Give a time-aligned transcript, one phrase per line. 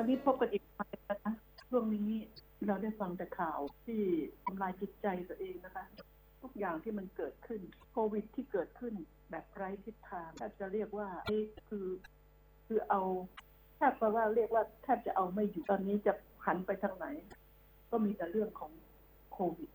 [0.00, 1.32] วันนี้พบกันอีกครั้งนะคะ
[1.70, 2.10] ช่วงนี้
[2.66, 4.00] เราได้ฟังแต่ข่าวที่
[4.44, 5.84] ทำลายจิตใจตัวเองนะคะ
[6.42, 8.94] ทุกอย่างที่มันเกิดขึ้น โควิดที่เกิดขึ้น
[9.30, 11.86] แบบไร้ทิศทางถ้าจะเรียกว่านี่คือ
[12.66, 13.02] คือเอา
[13.76, 16.12] แทบจะว่าเรียกว่าแทบจะเอาไม่อยู่ตอนนี้จะ
[16.46, 17.06] หันไปทางไหน
[17.90, 18.72] ก็มีแต่เรื่องของ
[19.32, 19.70] โควิด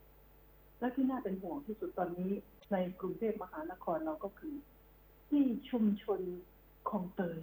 [0.80, 2.32] และที่น่าเป็นห่วงที่สุดตอนนี้
[2.72, 4.56] ในกรุงเทพมหานครเราก็คือ
[5.30, 6.22] ที่ชุมชน
[6.90, 7.40] คลองเตย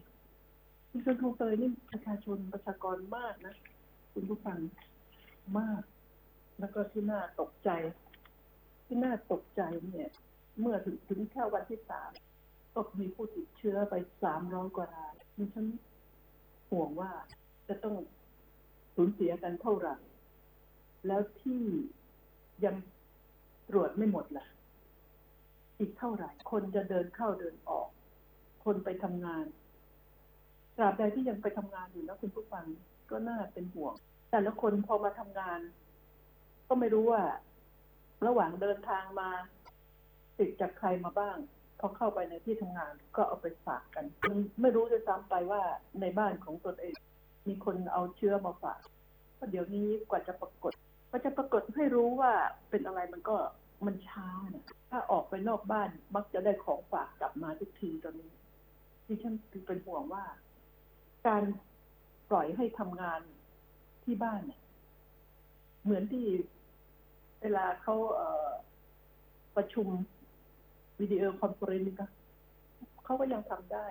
[0.93, 3.55] ชุมชนคลองเตยนี่ประชาชนประชากรมากนะ
[4.13, 4.59] คุณผู้ฟัง
[5.59, 5.83] มาก
[6.61, 7.71] แล้วก็ที่น่าตกใจ
[8.87, 10.11] ที่น่าตกใจเนี่ย
[10.61, 12.11] เมื่อถึงถึงแค่วันที่สาม
[12.75, 15.67] ก็มีผู้ติดเชื้อไปสามร้อยกว่ารายดิฉัน
[16.71, 17.13] ห่วงว่า
[17.69, 17.97] จะต้อง
[18.95, 19.97] สูญเสียกันเท่าไหร่
[21.07, 21.63] แล้วที่
[22.65, 22.77] ยัง
[23.69, 24.47] ตรวจไม่หมดล่ะ
[25.79, 27.89] อีกเท่าไหร่ คนจะเดินเข้าเดินออก
[28.65, 29.45] คนไปทำงาน
[30.77, 32.65] ตราบใดที่ยังไปทำงานอยู่นะคุณผู้ฟัง
[33.11, 33.95] ก็น่าเป็นห่วง
[34.31, 35.61] แต่ละคนพอมาทำงาน
[36.69, 37.23] ก็ไม่รู้ว่า
[38.27, 39.31] ระหว่างเดินทางมา
[40.39, 41.37] ติดจากใครมาบ้าง
[41.81, 44.05] พอเข้าไปในที่ทำงาน ก็เอาไปฝากกัน
[44.63, 45.63] ไม่รู้ด้วยซ้ำไปว่า
[46.01, 46.95] ในบ้านของตนเอง
[47.49, 48.81] มีคนเอาเชื้อมาฝาก
[49.37, 50.73] เพราะเดี๋ยวนี้กว่าจะปรากฏ
[51.11, 52.33] ก็จะปรากฏให้รู้ว่า
[52.71, 53.37] เป็นอะไรมันก็
[53.87, 58.33] มันช้าเนี่ยถ้าออกไปนอกบ้านมักจะได้ของฝากกลับมาทุกทีตอนนี้
[59.07, 59.35] ที่ฉัน
[59.67, 60.25] เป็นห่วงว่า
[61.27, 61.43] การ
[62.31, 63.21] ปล่อยให้ทำงาน
[64.05, 64.63] ที่บ้านเนี่ย
[65.83, 66.27] เหมือนที่
[67.41, 68.51] เวลาเขาเออ
[69.57, 69.89] ประชุม
[71.01, 72.07] video conference ก็
[73.05, 73.89] เขาก็ยังทำได้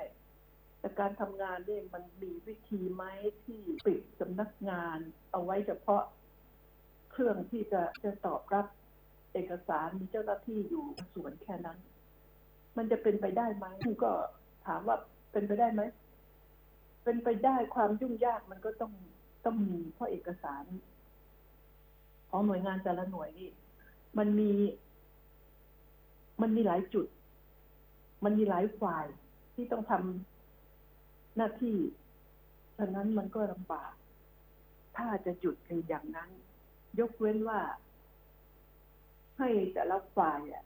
[0.80, 3.03] แต่การทำงานเนี่ยมันมีวิธีไหม
[3.45, 4.97] ที่ปิดสำนักงาน
[5.31, 6.03] เอาไว้เฉพาะ
[7.11, 8.66] เครื่องที่จะจะตอบรับ
[9.33, 11.80] เอกสารมีเจ้าหน้าที่อยู่ส่วนแค่นั้น
[12.77, 13.66] มันจะเป็นไปได้ไหม
[14.03, 14.11] ก็
[14.67, 14.97] ถามว่า
[15.31, 15.81] เป็นไปได้ไหม
[17.03, 18.94] เป็นไปได้ความยุ่งยากมันก็ต้อง
[19.45, 20.66] ต้องมีเพราะเอกสาร
[22.30, 23.50] ของหน่วยงานแต่ละหน่วยนี่
[24.17, 24.52] มันมี
[26.41, 27.07] มันมีหลายจุด
[28.24, 29.06] มันมีหลายฝ่าย
[29.56, 31.78] ที่ต้องทำหน้าที่
[32.78, 33.94] ฉะนั้นมันก็ลำบาก
[34.97, 36.29] ถ้าจะจุดเป็นอย่างนั้น
[37.00, 37.59] ยกเว้นว่า
[39.38, 40.63] ให้แต่ละฝ่ายอะ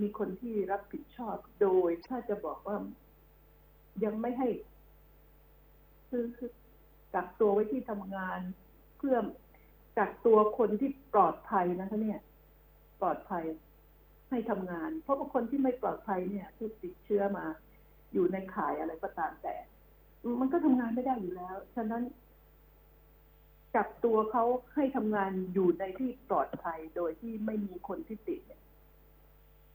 [0.00, 2.76] มีคนที่รับผิดชอบโดย ถ้าจะบอกว่า
[4.04, 4.48] ยังไม่ให้
[6.10, 6.50] คือคือ
[7.14, 8.40] กักตัวไว้ที่ทำงาน
[8.98, 9.16] เพื่อ
[9.98, 12.20] กักตัวคนที่ปลอดภัยนะคะเนี่ย
[13.00, 13.44] ปลอดภัย
[14.30, 17.44] ให้ทำงาน เพราะว่าคนที่ไม่ปลอดภัยเนี่ยที่ติดเชื้อมา
[18.12, 19.54] อยู่ในข่ายอะไรก็ตามแต่
[20.40, 22.02] มันก็ทำงานไม่ได้อยู่แล้ว ฉะนั้น
[23.76, 24.44] จับตัวเขา
[24.74, 28.62] ให้ทำงานอยู่ในที่ปลอดภัยโดยที่ไม่มีคนที่ติดเนี่ย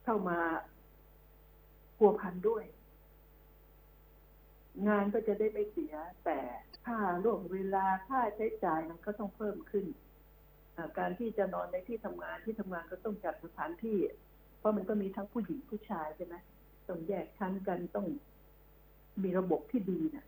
[0.03, 0.40] เข้ามา
[1.97, 2.63] พัวพันด้วย
[4.88, 5.94] งานก็จะได้ไม่เสีย
[6.25, 6.40] แต่
[6.86, 9.86] ค่าล่วงเวลาค่าใช้จ่ายมันก็ต้องเพิ่มขึ้น
[10.97, 13.97] การที่จะนอนในที่ทำงานที่ทำงานก็ต้องจัดสถานที่
[14.59, 16.36] เพราะมันก็มีทั้งผู้หญิงผู้ชายใช่ไหม
[16.88, 18.08] ต้องแยกชั้นกันต้อง
[19.24, 20.25] มีระบบที่ดีนะ่ะ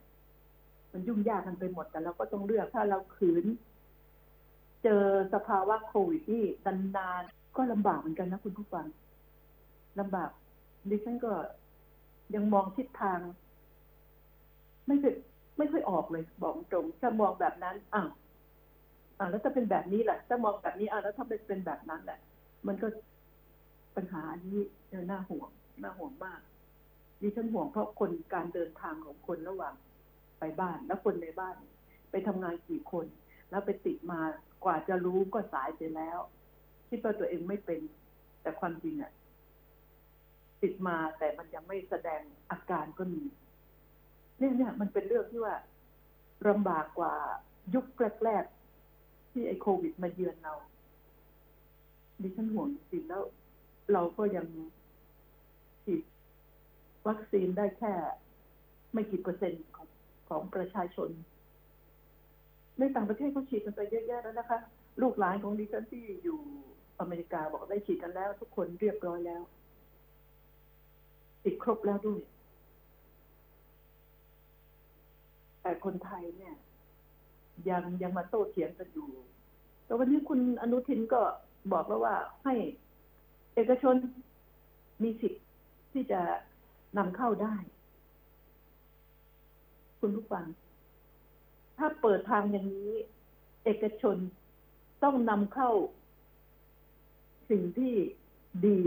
[0.91, 3.45] มันยุ่งยากกันไปหมดแต่เราก็ต้องเลือกถ้าเราขืน
[4.83, 5.03] เจอ
[5.33, 8.85] สภาวะโควิดที่นานๆก็ลำบากเหมือนกันนะคุณผู้ฟัง
[9.99, 10.29] ลำบาก
[10.89, 11.31] ดิฉันก็
[12.35, 13.19] ยังมองทิศทาง
[14.87, 15.13] ไม่เคย
[15.57, 18.09] ไม่ค่อยออกเลยบอกตรงถ้ามองแบบนั้นอ้าว
[19.19, 22.19] อ่าแล้วถ้าเป็นแบบนี้แหละถ้ามองแบบนี้อ่าแล้วถ้าเป็นเป็นแบบนั้นแหละ
[22.67, 22.87] มันก็
[23.95, 24.59] ปัญหานี้
[25.11, 25.49] น่าห่วง
[25.83, 26.39] น่าห่วงมาก
[27.21, 29.73] ดิฉันห่วงเพราะคนการเดินทางของคนระหว่าง
[30.39, 31.55] ไปบ้าน แล้วคนในบ้าน
[32.11, 33.05] ไปทำงานกี่คน
[33.49, 34.21] แล้วไปติดมา
[34.63, 36.19] กว่าจะรู้ก็สายไปแล้ว
[36.89, 37.81] คิดว่าตัวเองไม่เป็น
[38.41, 39.11] แต่ความจริงอะ
[40.61, 42.21] ติดมาแต่มันยังไม่แสดง
[42.51, 43.23] อาการก็มี
[44.37, 45.55] เนี่ยเนี่ยมันเป็นเรื่องที่ว่า
[46.47, 47.13] ลำบากกว่า
[47.75, 47.85] ยุค
[48.23, 50.53] แรกๆที่ไอโควิดมาเยือนเรา
[52.21, 53.23] ดิฉันห่วงจริงแล้ว
[53.93, 54.45] เราก็ยัง
[55.83, 56.01] ฉีด
[57.07, 57.93] วัคซีนได้แค่
[58.93, 59.87] ไม่กี่เปอร์เซ็นต์ของ
[60.29, 61.09] ของประชาชน
[62.79, 64.59] ในต่างประเทศเขาฉีดกันไปเยอะแยะแล้วนะคะ
[65.01, 66.39] ลูกหลานของดิฉันที่อยู่
[66.99, 69.43] อเมริกาบอกได้ฉีดกันแล้ว ทุกคนเรียบร้อยแล้ว
[71.43, 72.21] ติดครบแล้วด้วย
[75.67, 76.55] แต่คนไทยเนี่ย
[77.69, 79.09] ยังยังมาโต้เถียงกันอยู่
[79.85, 81.21] แต่วันนี้คุณอนุทินก็
[81.71, 82.53] บอกแล้วว่าให้
[83.55, 83.95] เอกชน
[85.03, 85.43] มีสิทธิ์
[85.91, 86.21] ที่จะ
[86.97, 87.55] นำเข้าได้
[89.99, 90.45] คุณผู้ฟัง
[91.77, 92.91] ถ้าเปิดทางอย่างนี้
[93.65, 94.17] เอกชน
[95.03, 95.69] ต้องนำเข้า
[97.49, 97.93] สิ่งที่
[98.65, 98.79] ดี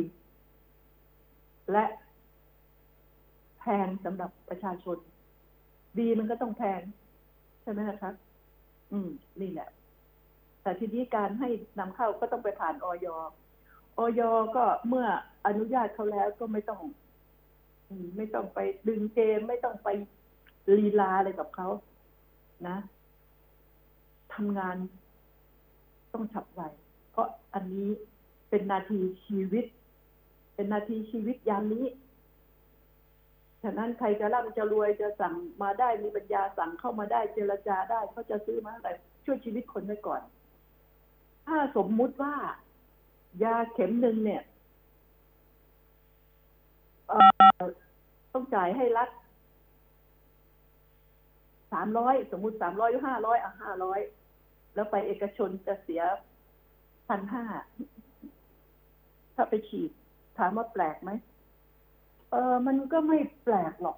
[1.73, 1.85] และ
[3.59, 4.99] แพงสำหรับประชาชน
[5.99, 6.83] ดีมันก็ต้องแพง
[7.63, 8.15] ใช่ไหมนะครับ
[8.93, 9.09] อืม
[9.41, 9.69] นี่แหละ
[10.63, 11.49] แต่ทีนี้การให้
[11.79, 13.07] นำเข้าก็ต้องไปผ่านออย
[13.99, 14.21] ออย
[14.57, 15.07] ก็เมื่อ
[15.47, 16.83] อนุญาตเขาแล้วก็ไม่ต้อง
[17.89, 18.59] อืม ไม่ต้องไป
[18.89, 19.89] ดึงเกมไม่ต้องไป
[20.77, 21.69] ลีลาอะไรกับเขา
[22.69, 22.77] นะ
[24.35, 24.77] ทำงาน
[26.13, 26.61] ต้องฉับไว
[27.11, 27.89] เพราะอันนี้
[28.51, 29.65] เป็นนาทีชีวิต
[30.55, 31.85] เป็นนาทีชีวิตยามนี้
[33.63, 38.89] ฉะนั้นใครจะร่ำจะรวยจะสั่งมาได้มีปัญญาสั่งเข้ามาได้เจรจาได้เขาจะซื้อมาอะไร
[39.25, 40.23] ช่วยชีวิตคนไว้ก่อน
[41.47, 42.35] ถ้าสมมุติว่า
[43.45, 44.43] ยาเข็มหนึ่งเนี่ย
[48.33, 49.09] ต้องจ่ายให้รัฐ
[51.73, 54.01] สามร้อยสมมุติสามร้อยห้าร้อยอะห้าร้อย
[54.75, 56.03] แล้วไปเอกชนจะเสีย
[57.09, 57.45] พันห้า
[59.35, 59.91] ถ้าไปฉีด
[60.39, 61.11] ถามว่าแปลกไหม
[62.31, 63.97] เออมันก็ไม่แปลกหรอก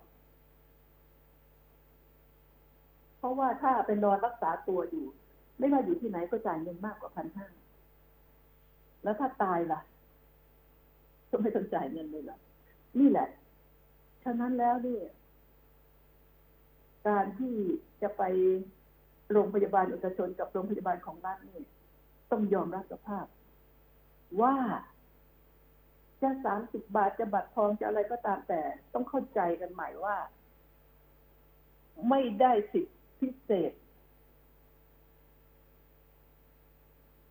[3.19, 5.07] เพราะว่าถ้าเป็นนอนรักษาตัวอยู่
[5.59, 7.47] ไม่ว่าอยู่ที่ไหนก็จ่ายเงินมากกว่าพันห้า
[9.03, 9.81] แล้วถ้าตายล่ะ
[11.31, 12.39] ก็ไม่ต้องจ่ายเงินเลยล่ะ
[12.99, 13.29] นี่แหละ
[14.25, 15.05] ฉะนั้นแล้วเนี่ย
[17.09, 17.55] การที่
[18.03, 18.23] จะไป
[19.33, 21.61] โรงพยาบาลเอกชนกับโรงพยาบาลของรัฐนี่
[22.31, 23.27] ต้องยอมรับสภาพ
[24.43, 24.57] ว่า
[26.23, 28.61] จะสามสิบบาทจะบัตรทองจะอะไรก็ตามแต่
[28.95, 30.17] ต้องเข้าใจกันใหม่ว่า
[32.09, 33.73] ไม่ได้สิทธิพิเศษ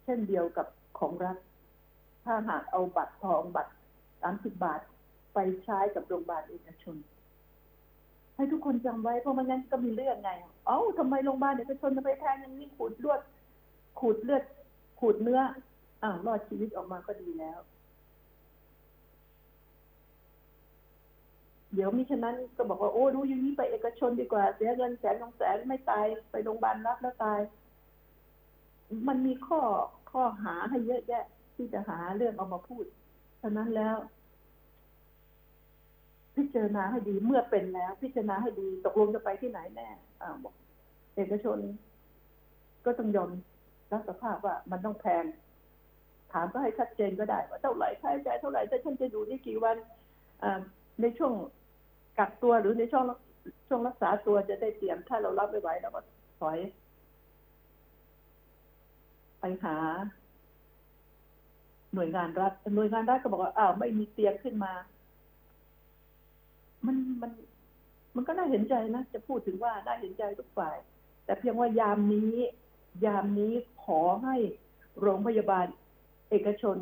[0.04, 0.68] เช่นเดียวกับ
[1.00, 1.38] ของรัฐ
[2.26, 3.74] ถ้าหากเอาบัตรทองบัตร
[4.22, 4.82] สามสิบบาท
[5.34, 6.96] ไปใช้กับโรงพยาบาลเอกชน
[8.36, 10.32] ให้ทุกคนจำไว้เพราะไม่งั้นก็มีเรื่องไง
[10.66, 13.22] เอ้าทำไมโรงพยาบาลเอกชนจะไปแทงอย่างนี้ขูดเลือด
[14.00, 14.44] ขูดเลือด
[15.00, 15.42] ขูดเนื้อ
[16.04, 17.60] อ่ารอดชีวิตออกมาก็ดีแล้ว
[21.74, 27.40] เดี๋ยวมิฉะนั้นก็บอกว่าโอ้รู้อย่างนี้ไปเอกชนดีกว่า เสียเงินแสนสองแสนไม่ตายไปโรงพยาบาลรับแล้วตาย
[29.08, 29.62] มันมีข้อ
[30.12, 31.26] ข้อหาให้เยอะแยะ
[31.56, 32.86] ที่จะหาเรื่องเอามาพูด
[33.42, 33.96] ฉะนั้นแล้ว
[36.36, 39.90] พิจารณาให้ดีเมื่อเป็นแล้ว พิจารณาให้ดีตกลงจะไปที่ไหนแน่
[40.22, 40.54] อ่าบอก
[41.16, 41.58] เอกชน
[42.86, 43.30] ก็ต้องยอม
[43.92, 45.26] รับสภาพว่ามันต้องแพง
[46.32, 49.78] ถามก็ให้ชัดเจนก็ได้ว่าเท่าไหร่ค่าใช้จ่ายเท่าไหร่ถ้าฉันจะอยู่นี่กี่วัน
[50.44, 50.60] อ่า
[51.02, 51.34] ในช่วง
[52.18, 53.06] กักตัวหรือในช่วง
[53.68, 56.02] ช่วงรักษาตัวจะได้เตรียม ถ้าเรารับไม่ไหวเราก็
[56.40, 56.58] ถอย
[59.40, 59.78] ไปหา
[61.94, 64.74] หน่วยงานรัฐหน่วยงานรัฐก็บอกว่าอ้าวไม่มีเตียงขึ้นมา
[66.86, 67.32] มันมัน
[68.16, 70.78] มันก็น่าเห็นใจนะ จะพูดถึงว่าน่าเห็นใจทุกฝ่าย
[71.26, 72.34] แต่เพียงว่ายามนี้
[73.06, 73.54] ยามนี้
[73.84, 74.36] ขอให้
[75.00, 75.66] โรงพยาบาล
[76.30, 76.78] เอกชน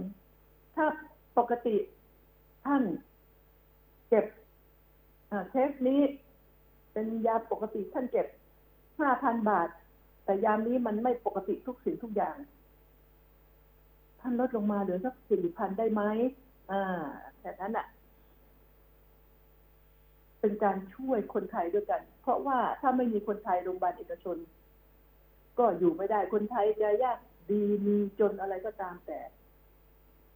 [0.76, 0.86] ถ้า
[1.38, 1.78] ปกติ
[2.66, 2.84] ท่าน
[4.10, 4.26] เก็บ
[5.50, 6.02] เทปนี้
[6.94, 8.28] เป็นยาปกติท่านเก็บ
[9.00, 9.70] ห้าพันบาท
[10.26, 12.36] แต่ยามนี้มันไม่ปกติทุกสิ่งทุกอย่าง
[14.20, 16.02] ท่านลดลงมาเหลือสักสี่พันได้ไหม
[16.72, 17.06] อ่า
[17.42, 17.88] แต่นั้นอะ
[20.42, 24.38] เป็นการช่วยคนไทยด้วยกัน เพราะว่าถ้าไม่มีคนไทยโรงพยาบาลเอกชน
[25.60, 27.18] ก็อยู่ไม่ได้คนไทยจะยาก
[27.52, 29.20] ดีมีจนอะไรก็ตามแต่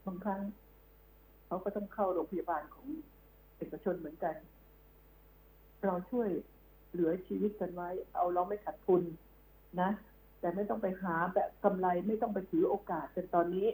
[0.05, 0.41] บางครั้ง
[1.45, 2.87] เขาก็ต้องเข้าโรงพยาบาลของ
[3.57, 4.35] เอกชนเหมือนกัน
[5.85, 6.29] เราช่วย
[6.91, 9.01] เหลือชีวิตกันไว้ เอาเราไม่ขาดทุน
[9.81, 9.89] นะ
[10.39, 13.67] แต่ไม่ต้องไปหาแบบกำไรไม่ต้องไปถือโอกาสเป็นตอนนี้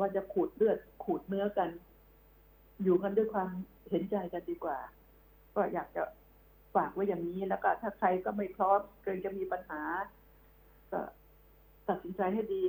[0.00, 1.70] ว่าจะขูดเลือดขูดเนื้อกัน
[2.82, 3.48] อยู่กันด้วยความ
[3.90, 4.78] เห็นใจกันดีกว่า
[5.54, 6.02] ก็อยากจะ
[6.74, 9.82] ฝากไว้อย่างนี้แล้วก็ถ้าใครก็ไม่พร้อมเกินจะมีปัญหา
[10.92, 11.00] ก็
[11.88, 12.62] ตัดสินใจให้ดี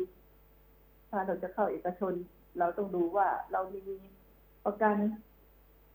[1.10, 2.14] ถ้าเราจะเข้าเอกชน
[2.60, 3.86] เราต้องดูว่าเรามี
[4.66, 4.96] ประกัน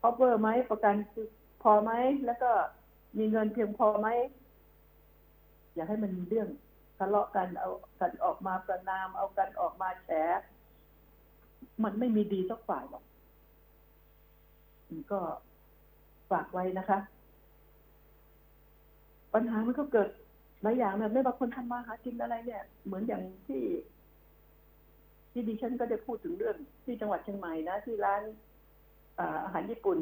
[0.02, 1.22] cover ไหมประกันพอ
[1.70, 1.92] อไหม
[2.26, 2.50] แล้วก็
[3.18, 4.08] มีเงินเพียงพอไหม
[5.74, 6.48] อย่าให้มันมีเรื่อง
[6.98, 7.70] ทะเลาะกันเอา
[8.00, 10.08] กันออกมาประนาม เอากันออกมาแฉ
[11.84, 13.04] มันไม่มีดีสักฝ่ายหรอก
[15.12, 15.20] ก็
[16.30, 16.98] ฝากไว้นะคะ
[19.34, 20.08] ปัญหามันก็เกิด
[20.62, 23.62] หลายอย่างนะไม่บางคนทำมาหากินอะไรเนี่ย เหมือนอย่างที่
[25.32, 28.22] ที่ดิฉันก็ได้พูดถึงเรื่องที่จังหวัดเชียงใหม่นะ ที่ร้าน
[29.44, 29.98] อาหารญี่ปุ่น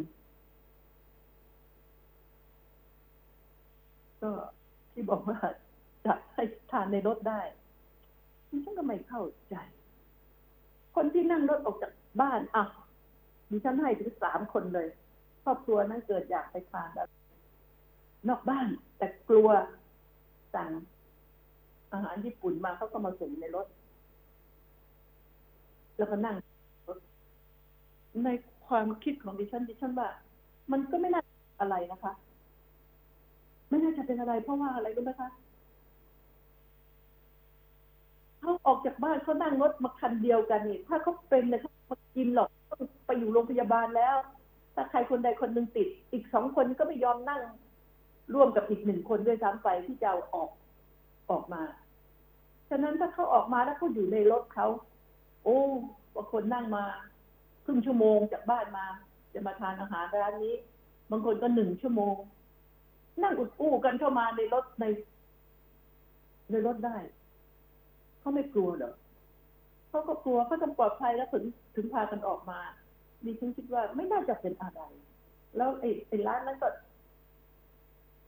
[4.25, 4.33] ก็
[4.93, 5.39] ที่บอกว่า
[6.07, 7.41] จะให้ทานในรถได้
[8.51, 9.57] ดิฉันก็ไม่เข้าใจ
[10.95, 12.65] คนที่นั่งรถออกจากบ้านอะ
[13.51, 14.89] ดิฉันให้ถึงสามคนเลย
[15.45, 17.09] ครอบครัวนั้นเกิดอยากไปทานแล้ว
[18.29, 19.49] นอกบ้าน แต่กลัว
[20.55, 20.71] สั่ง
[21.93, 23.67] อาหารญี่ปุ่นมาเขาก็มาส่งในรถ
[25.99, 26.37] แล้วก็นั่ง
[28.25, 28.29] ใน
[28.69, 30.09] ความคิดของดิฉันดิฉันว่า
[30.73, 31.23] มันก็ไม่น่า
[31.61, 32.13] อะไรนะคะ
[33.69, 35.31] ไม่น่าจะเป็นอะไร เพราะว่าอะไรรู้ไหมคะ
[38.41, 42.49] เขาออกจากบ้านเขานั่งรถมาคันเดียวกันนี่ถ้าเขาเป็นนี่ยเขามากินหรอก
[43.07, 44.17] ไปอยู่โรงพยาบาลแล้ว
[44.75, 47.43] ถ้าใครคนใดคนหนึ่งติด อีกสองคนก็ไม่ยอมนั่ง
[48.35, 50.51] ร่วมกับอีกหนึ่งคนด้วยซ้ำไปที่จะออก
[51.31, 51.63] ออกมา
[52.71, 54.67] ฉะนั้นถ้าเขาออกมาแล้วเขาอยู่ในรถเขา
[55.45, 55.59] โอ้
[56.15, 56.85] บางคนนั่งมา
[57.65, 58.87] ครึ่งชั่วโมงจากบ้านมา
[59.35, 60.55] จะมาทานอาหารร้านนี้
[61.11, 62.15] บางคนก็หนึ่งชั่วโมง
[63.23, 64.85] นั่งอุดอู้กันเข้ามาในรถใน
[66.51, 66.97] ในรถได้
[68.21, 68.95] เขาไม่กลัวหรอก
[69.89, 71.45] เขาก็กลัวเขาต้องปลอดภัยแล้วถึง
[71.77, 72.59] ถึงพากันออกมา
[73.25, 74.81] ดิฉันคิดว่าไม่น่าจะเป็นอะไร
[75.57, 76.69] แล้วไอ้ไอ้ร้านนั้นก็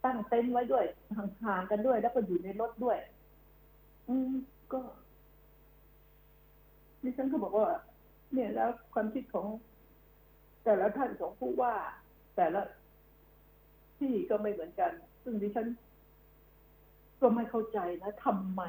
[0.04, 0.84] ตั้งเต็นท์ไว้ด้วย
[1.44, 2.98] ห่างๆกันด้วย แล้วก็อยู่ในรถด้วย
[4.08, 4.32] อืม
[4.72, 4.80] ก็
[7.02, 7.68] ดิฉันก็บอกว่า
[8.32, 9.46] เนี่ยแล้วความคิดของ
[10.64, 11.74] แต่ละท่านของผู้ว่า
[12.36, 12.60] แต่ละ
[13.98, 14.92] ที่ก็ไม่เหมือนกัน
[15.24, 15.68] ซึ่งดิฉัน
[17.20, 18.62] ก็ไม่เข้าใจนะทำไม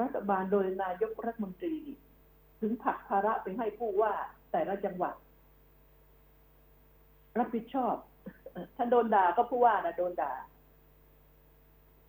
[0.00, 1.76] รัฐบาลโดยนายกรัฐมนตรี
[2.60, 4.12] ถึงผักภาระไปให้ผู้ว่า
[4.52, 5.14] แต่ละจังหวัด
[7.38, 7.94] รับผิดชอบ
[8.76, 10.32] ถ้าโดนด่าก็ผู้ว่านะโดนด่า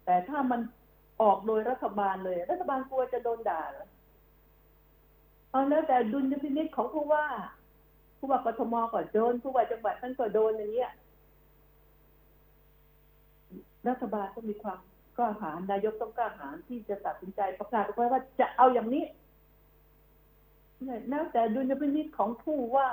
[0.05, 0.61] แต่ถ้ามัน
[1.21, 3.87] ออกโดยรัฐบาลเลย รัฐบาลกลัวจะโดนด่าเหรอ
[5.51, 7.25] เอาแล้วแต่ดุลยพินิจของผู้ว่า
[8.17, 10.91] ผู้ว่ากทมก็โดน ผู้ว่าจังหวัดท่านก็โดนอย่างเงี้ย
[13.87, 14.79] รัฐบาลต้องมีความ
[15.17, 19.05] กล้าหาญนายกต้องกล้าหาญที่จะตัดสินใจประกาศออกไปว่าจะเอาอย่างนี้
[20.83, 22.89] เนี่ยแล้วแต่ดุลยพินิจของผู้ว่า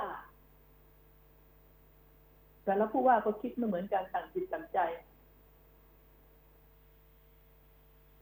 [2.63, 4.79] แต่ละผู้ว่าก็คิดไม่เหมือนกันต่างจิตต่างใจ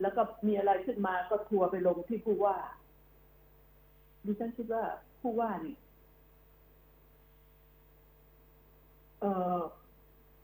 [0.02, 2.58] แล้วก็มีอะไรขึ้นมาก็ทัวไปลงที่ผู้ว่า
[4.26, 4.84] ดิฉันคิดว่า
[5.22, 5.76] ผู้ว่านี่
[9.20, 9.60] เอ่อ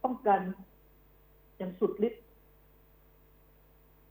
[0.04, 0.40] ป้องกัน
[1.62, 2.22] อย่างสุดฤทธิ์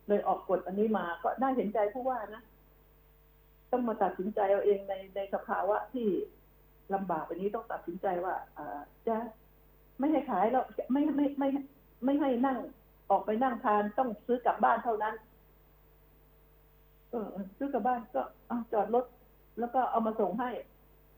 [0.09, 2.43] เลยออกกฎอันนี้มาก็ได้เห็นใจผู้ว่านะ
[3.73, 6.09] ต้องมาตัดสินใจเอาเองในในสภาวะที่
[6.95, 9.17] ลำบากแบบนี้ต้องตัดสินใจว่าอ่าจะ
[9.99, 11.49] ไม่ให้ขายแล้วไม่ไม่ไม่
[12.05, 12.59] ไม่ให้นั่ง
[13.11, 15.15] ออกไปนั่งทานต้องซื้อกลับบ้านเท่านั้น
[17.11, 17.27] เออ
[17.59, 19.05] ซื้อกลับบ้านก็อจอดรถ
[19.59, 20.51] แล้วก็เอามาส่งให้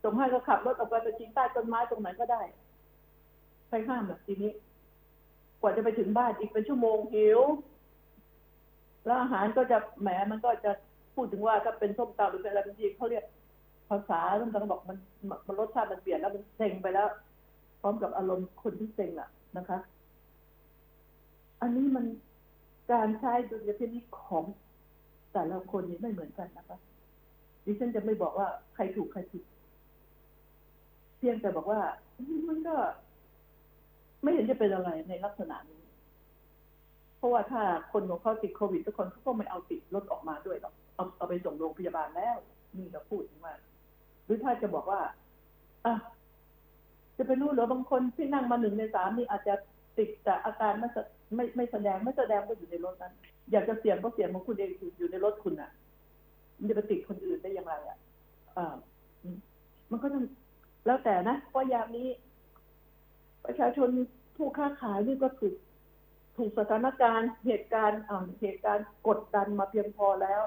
[0.03, 2.43] ส่งให้ก็ขับรถออกไปไปทิ้งใต้ต้นไม้ตรงไหนก็ได้
[3.71, 4.53] ไปห้ามแบบทีนี้
[5.63, 7.41] กว่าจะไปถึงบ้านอีกเป็นชั่วโมงหิว
[9.07, 10.73] แล้วอาหารก็จะแหมมันก็จะ
[11.15, 13.25] พูดถึงว่าถ้าเป็นส้มตำหรือเป็นอะไรบางทีเขาเรียก
[13.91, 14.99] ภาษาต้องต้องบอกมัน
[15.47, 17.09] มันรสชาติมันเปลี่ยนแล้วมันเซ็งไปแล้ว
[17.81, 19.79] พร้อมกับอารมณ์คนที่เซ็งอะนะคะ
[21.61, 22.05] อันนี้มัน
[22.93, 24.45] การใช้ดุลยพินิจของ
[25.33, 26.79] แต่ละคนนี่ไม่เหมือนกันนะคะ
[27.65, 29.43] ดิฉันจะไม่บอกว่าใครถูกใครผิด
[31.19, 31.81] เพียงแต่บอกว่า
[32.49, 32.75] มันก็
[34.23, 35.83] ไม่เห็นจะเป็นอะไรในลักษณะนี้
[37.17, 37.63] เพราะว่าถ้า
[37.93, 42.37] คนของเขาติดโควิดทุกคนเขาก็ไม่เอาติดรถออกมาด้วยหรอกเอาเอาไปส่งโรงพยาบาลแล้ว
[42.77, 43.55] นี่เราพูดถึงว่า
[44.25, 45.01] หรือถ้าจะบอกว่า
[45.87, 45.95] อะ
[47.17, 49.55] จะไปรู้หรือบางคนที่นั่งมาหนึ่งในสามนี่อาจจะ
[49.99, 50.89] ติดแต่อาการไม่
[51.35, 53.13] ไม่ไม่แสดงไม่แสดงว่าอยู่ในรถนั้น
[53.53, 55.71] อยากจะเสี่ยงก็เสี่ยงของคุณเองอยู่ในรถคุณอะ
[56.59, 57.99] มันจะไปติดคนอื่นได้อย่างไรอะ
[58.57, 58.75] อ่า
[59.91, 60.25] มันก็ต้อง
[60.87, 62.07] แล้วแต่นะเพราะยามนี้
[63.45, 63.89] ประชาชน
[64.37, 65.55] ผู้ค้าขายนี่ก็ถูก
[66.37, 68.01] ถูกสถานการณ์เหตุการณ์
[68.41, 70.43] เหตุการณ์กดดันมาเพียงพอแล้ว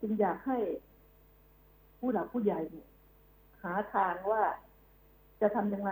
[0.00, 0.58] จึงอยากให้
[1.98, 2.60] ผู้หลักผู้ใหญ่
[3.62, 4.42] หาทางว่า
[5.40, 5.90] จะทำอย่างไร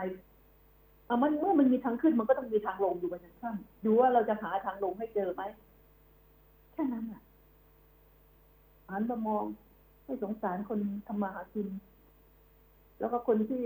[1.05, 3.55] เอามันเมื่อมันมีทางขึ้นมันก็ต้องมีทางลงอยู่บนชั้น
[3.85, 5.43] ดูว่าเราจะหาทางลงให้เจอไหม
[6.73, 7.21] แค่นั้นอะ
[8.89, 9.43] หันมามอง
[10.05, 11.67] ให้สงสารคนทำมาหากิน
[12.99, 13.63] แล้วก็คนที่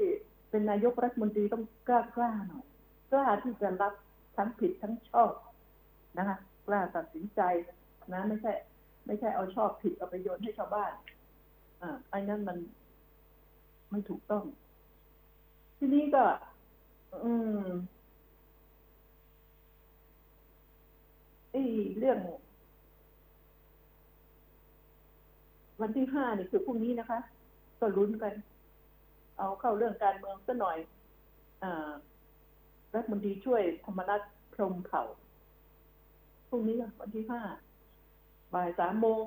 [0.55, 2.65] เป็นนายกรัฐมนตรีต้องกล้ากล้าหน่อย
[3.11, 3.93] กล้าที่จะรับ
[4.37, 5.31] ทั้งผิดทั้งชอบ
[6.17, 7.41] นะคะกล้าตัดสินใจ
[8.13, 8.51] นะไม่ใช่
[9.05, 10.91] ไม่ใช่เอาชอบผิดเอาไปโยนให้ชาวบ้าน
[11.81, 12.57] อ่าไอ้นั่นมัน
[13.91, 14.43] ไม่ถูกต้อง
[15.77, 16.23] ทีนี้ก็
[17.25, 17.31] อื
[17.65, 17.67] ม
[21.51, 21.61] ไอ้
[21.97, 22.17] เรื่อง
[25.81, 27.19] วันที่ห้านี่คือพรุ่งนี้นะคะ
[27.79, 28.35] ก็ลุ้นกัน
[29.37, 30.77] เอาเข้าเรื่องการเมืองสักหน่อย
[31.63, 31.65] อ
[32.95, 34.21] รัฐมนตรีช่วยธรรมนัฐ
[34.53, 35.03] พรมเผ่า
[36.47, 37.41] พรุ่งนี้วันที่ห้า
[38.53, 39.23] บ่ายสามโมง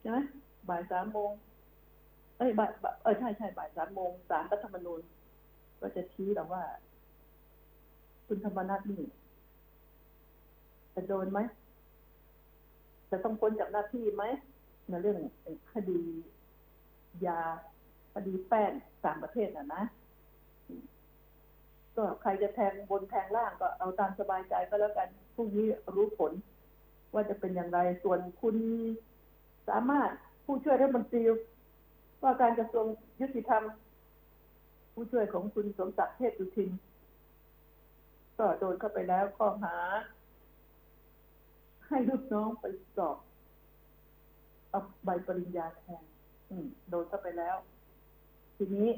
[0.00, 0.18] ใช่ไหม
[0.68, 1.30] บ่ายสามโมง
[2.38, 2.70] เอ้ยบ่าย
[3.02, 5.00] เออใช่ใช่บ่ายสามโมงสารรัฐธรรมนูญ
[5.80, 6.62] ก็จะชี้แล้วว่า
[8.26, 9.04] คุณธรรมนัฐนี่
[10.94, 11.38] จะโดนไหม
[13.10, 14.24] จะต้องพ้นจากหน้าที่ไหม
[14.88, 15.18] ในเรื่อง
[15.72, 16.00] คดี
[17.26, 17.40] ยา
[18.14, 18.72] คดีแป้ง
[19.06, 19.84] ต่างประเทศน่ะนะ
[21.96, 26.32] ก็ใครจะแทงบนแทงล่างก็เอาตามสบายใจก็แล้วกันพรุ่งนี้รู้ผล
[27.14, 28.56] ว่าจะเป็นอย่างไร ส่วนคุณ
[29.68, 30.10] สามารถ
[30.44, 31.22] ผู้ช่วยรัฐมนตรี
[32.22, 32.86] ว่าการกระทรวง
[33.20, 33.64] ยุติธรรม
[34.94, 36.70] ผู้ช่วยของคุณสมศักดิ์เทพสุทิน
[38.38, 39.76] ก็โดนเข้าไปแล้วข้อหา
[41.88, 42.64] ให้ลูกน้องไป
[42.96, 43.16] สอบ
[44.70, 46.04] เอาใบปริญญาแทน
[46.90, 47.56] โดนเข้าไปแล้ว
[48.62, 48.90] ทีนี้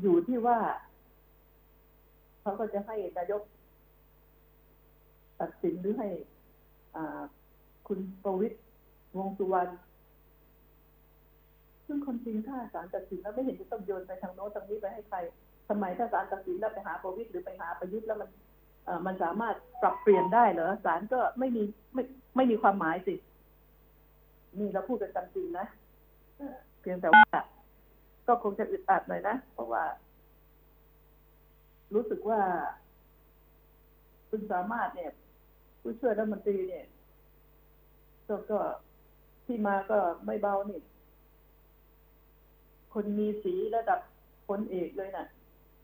[0.00, 0.58] อยู่ที่ว่า
[2.40, 3.42] เขาก็จะให้นายก
[5.40, 6.08] ตัดสินหรือให้
[6.96, 7.22] อ่า
[7.86, 8.56] คุณประวิตร
[9.18, 9.70] วงสุวรรณ
[11.86, 15.18] ซึ่งคนจริงถ้าศาลตัดสินแล้วไม่เห็นจะต้องโยนไปทางโน้นทางนี้ไปให้ใคร
[15.68, 18.30] ทำไมถ้าศาลตัดสินแล้วไปหาประวิตรหรือไปหาประยุทธ์แล้วมัน
[19.06, 21.62] มันสามารถปรับเปลี่ยนได้เหรอศาลก็ไม่มี
[21.94, 22.02] ไม่
[22.36, 23.14] ไม่มีความหมายสิ
[24.58, 25.66] นี่เราพูดกันตามจริงนะ
[26.80, 27.26] เพียงแต่ว่า
[28.26, 29.84] ก็คงจะอึดอัดหน่อยนะ เพราะว่า
[31.94, 32.40] รู้สึกว่า
[34.28, 35.12] คุณสามารถเนี่ย
[35.80, 36.86] ผู้ช่วยรัฐมนตรีเนี่ย
[38.28, 38.60] ก็ก็
[39.44, 40.80] ที่มาก็ไม่เบานี่
[42.92, 44.00] คนมีสีระดับ
[44.48, 45.26] พลเอกเลยน่ะ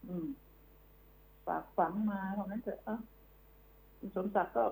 [0.06, 0.26] อืม
[1.47, 2.99] ฝากฝังมาเพราะนั้นเถอะอ้า
[3.99, 4.64] คุณสมศักดิ์ก็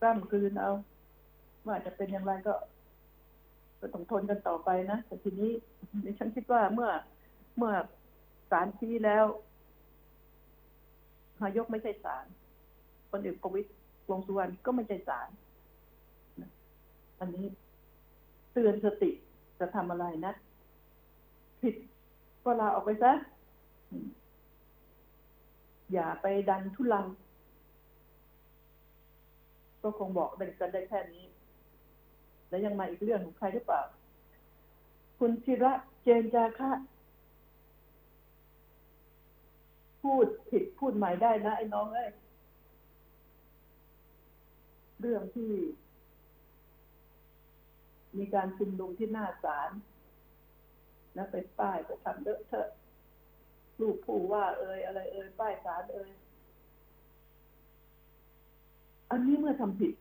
[0.00, 0.70] กล้ามกลืนเอา
[1.66, 2.54] ว่าจะเป็นอย่างไรก็
[3.84, 5.50] ก็ต้องทนกันต่อไปนะแต่ทีนี้
[6.04, 6.90] ดิฉันคิดว่าเมื่อ
[7.56, 7.74] เมื่อ
[8.50, 9.24] ศาลชี้แล้ว
[11.42, 12.26] นายกไม่ใช่ศาล
[13.10, 13.70] คนเอกประวิตร
[14.10, 15.28] วงสุวรรณก็ไม่ใช่ศาล
[17.20, 17.46] อันนี้
[18.52, 19.10] เตือนสติ
[19.60, 20.32] จะทำอะไรนะ
[21.62, 21.74] ผิด
[22.44, 23.12] ก็ลาออกไปซะ
[23.90, 24.08] อืม
[25.92, 27.06] อย่าไปดันทุลัง
[29.82, 31.24] ก็คงบอกเป็นกันได้แค่นี้
[32.54, 33.82] แล้วยังมาอีกเรื่องของใครหรือเปล่า
[35.18, 36.70] คุณชิระเจนจาคะ
[40.02, 42.10] พูดผิดพูดใหม่ได้นะไอ้น้องเอ้ย
[45.00, 45.52] เรื่องที่
[48.18, 49.70] มีการชุมนุมที่หน้าศาล
[51.14, 52.68] แล้วไปป้ายไปทำเลอะเทอะ
[53.80, 56.10] รูปผู้ว่าเอ่ยอะไรเอ่ยป้ายศาลเอ่ย
[59.10, 59.94] อันนี้เมื่อทำผิด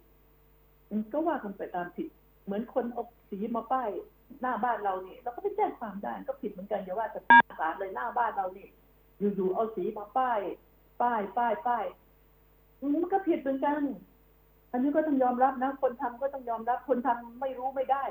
[1.13, 2.09] ก็ว่ากันไปตามผิด
[2.45, 3.89] เหมือนคนเอาสีมาป้าย
[4.41, 7.19] หน้าบ้านเราเนี่ยเราก็ไปแจ้งความได้ก็ผิดเหมือนกันอย่าว่าแต่
[7.59, 8.69] ศาลเลยหน้าบ้านเราเนี่ย
[9.35, 10.39] อยู่ๆเอาสีมาป้าย
[11.01, 11.85] ป้ายป้ายป้าย
[12.81, 13.81] มันก็ผิดเหมือนกัน
[14.71, 18.03] อันนี้ก็ต้องยอมรับนะ คนทำก็ต้องยอมรับ คนทำไม่รู้ไม่ได้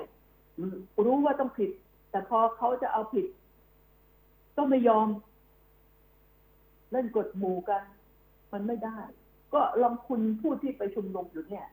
[1.05, 1.71] รู้ว่าต้องผิด
[2.11, 3.27] แต่พอเขาจะเอาผิด
[4.57, 5.09] ก็ไม่ยอม
[6.93, 7.83] เล่นกดหมู่กัน
[8.53, 8.99] มันไม่ได้
[9.55, 11.67] ก็ลองคุณพูดที่ไปชุมนุมอยู่เนี่ย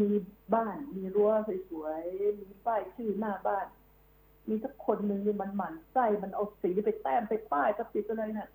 [0.00, 0.10] มี
[0.54, 1.30] บ้าน มีรั้ว
[1.68, 3.66] สวยๆ มีป้ายชื่อหน้าบ้าน
[4.48, 8.50] มีสักคนหนึ่งมันหมั่นไส้มันเอาสีไปแต้มไปป้ายกับติดอะไรเนี่ย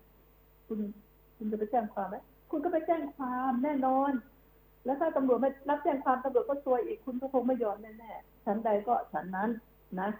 [0.66, 0.78] คุณ
[1.36, 2.16] คุณจะไปแจ้งความไหม
[2.50, 4.12] คุณก็ไปแจ้งความแน่นอน
[4.84, 9.50] แล้วถ้าตำรวจไม่รับแจ้งความตำรวจก็ซวยอีกคุณก็คงไม่ยอมแน่ๆฉันใดก็ฉันนั้น
[10.00, 10.10] นะ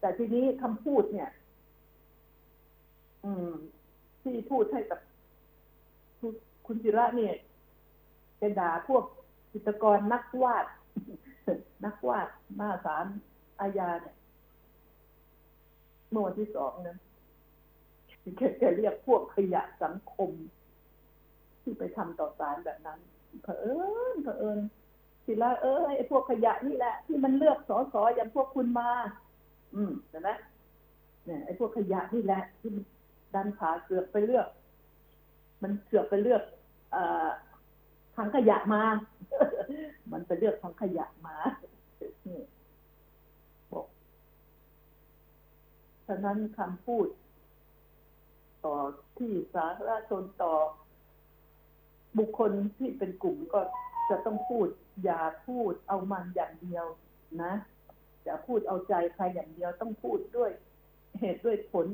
[0.00, 1.30] แต่ทีนี้คำพูดเนี่ย
[3.24, 3.52] อืม
[4.22, 5.00] ที่พูดให้กับ
[6.20, 6.32] คุณ
[6.66, 7.34] คุณจิระเนี่ย
[8.38, 9.04] ไปด่าพวก
[9.52, 10.66] จิตกรนักวาด
[11.84, 13.06] นักวาดหน้าศาล
[13.60, 14.16] อาญาเนี่ย
[16.10, 16.98] เมื่อวันที่สองนะ
[18.36, 20.30] แกแกเรียกพวกขยะสังคม
[21.62, 22.98] ที่ไปทำต่อศาลแบบนั้น
[23.42, 23.74] เผอิ
[24.14, 24.58] ญเผอิญ
[25.24, 28.90] ศิลาเออไอ้พวกขยะนี่แหละ ที่มันเลือกสอสออย่างพวกคุณมา
[29.74, 30.30] อืมเห็นไหม
[31.24, 32.70] เนี่ยไอ้พวกขยะนี่แหละ ที่
[33.34, 34.48] ดันขาเสือกไปเลือก
[35.62, 36.42] มันเสือกไปเลือก
[36.94, 36.96] อ
[38.16, 38.82] ถังขยะมา
[40.12, 41.36] มันไปเลือกถังขยะมา
[42.26, 42.40] นี่
[43.72, 43.86] บอก
[46.06, 47.06] ฉะนั้นคำพูด
[48.64, 48.76] ต่อ
[49.18, 50.54] ที่สาธารณชนต่อ
[52.18, 53.60] บุคคลที่เป็นกลุ่มก็
[54.10, 54.66] จะต้องพูด
[55.04, 56.86] อย่าพูดเอามันอย่างเดียว
[57.42, 57.52] นะ
[58.24, 60.50] อย่าพูดเอาใจใครอย่างเดียวต้องพูดด้วย
[61.20, 61.86] เหตุด้วยผล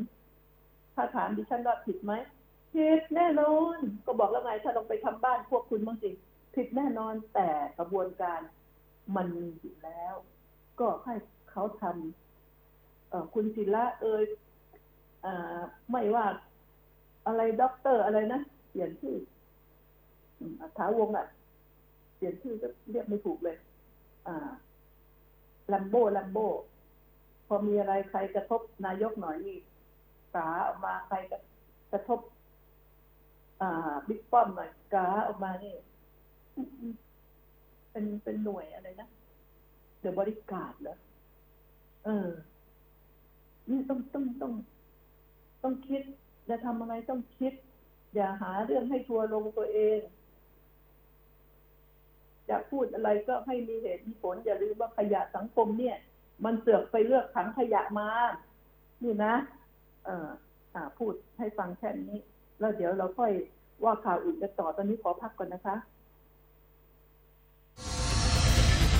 [0.94, 2.12] ถ้าถามดิฉันว่าผิดไหม
[2.74, 6.11] ผิดแน่นอนก็บอกแล้วไงถ้าลองไปทำบ้านพวกคุณบ้างสิ
[6.59, 8.40] ผิดแน่นอนแต่กระบวนการ
[9.16, 10.14] มันมีอยู่แล้ว
[10.81, 11.14] ก็ให้
[11.51, 14.23] เขาทำคุณศิละเอย
[15.25, 15.27] อ
[15.90, 16.27] ไม่ว่า
[17.27, 18.40] อะไรด็อกเตอร์อะไรนะ
[18.71, 19.16] เปลี่ยนชื่อ
[20.61, 21.27] อัฐาวงอะ
[22.16, 23.57] เปลี่ยนชื่อก็เรียกไม่ถูกเลย
[24.27, 24.51] อ่า
[25.73, 26.47] ลัมโบ้ลัมโบ้
[27.47, 29.59] พอมีอะไรใครกระทบนายกหน่อยนี่
[30.35, 31.16] กาออกมาใคร
[31.92, 32.21] กระทบ
[33.62, 35.75] อ่าบิ๊กป้อมหน่อยกาออกมานี่
[37.90, 39.09] เป็นเป็นหน่วยอะไรนะ
[40.01, 40.97] เดอะบริการเหรอ
[42.05, 42.29] เออ
[43.71, 44.53] นี่ต้องต้องต้อง
[45.62, 46.03] ต้องคิด
[46.49, 47.53] จะทำอะไรต้องคิด
[48.14, 49.99] อย่าหาเรื่องให้ทัวร์ลงตัวเอง
[52.51, 55.97] จะพูดอะไรก็ให้มีเหตุมีผล อย่าลืมว่าขยะสังคมเนี่ย
[56.44, 58.09] มันเสือกไปเลือกถังขยะมา
[59.03, 59.35] นี่นะ
[60.05, 60.29] เออ
[60.75, 62.18] อ่า พูดให้ฟังแค่นี้
[62.61, 63.33] แล้วเดี๋ยวเราค่อย
[63.85, 65.77] ว่าข่าวอื่นจะต่อตอนนี้ขอพักก่อนนะคะ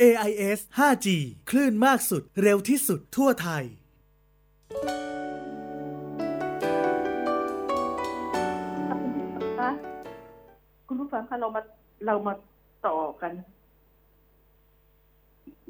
[0.00, 1.06] AIS 5G
[1.50, 3.64] คลื่นมากสุด เร็วที่สุดทั่วไทย
[10.86, 11.62] คุณผู้ฟังคะเรามา
[12.06, 12.34] เรามา
[12.86, 13.32] ต่อกัน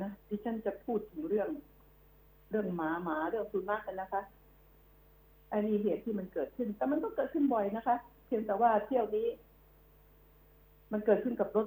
[0.03, 1.49] นะดิฉันจะพูดถึงเรื่อง
[2.51, 4.23] เรื่องหมาหมาเรื่องสุนัขกันนะคะ
[5.53, 9.27] อันนี้เหตุที่มันเกิดขึ้น แต่มันก็เกิดขึ้นบ่อยนะคะ เพียงแต่ว่าเที่ยวนี้
[10.93, 11.67] มันเกิดขึ้นกับรถ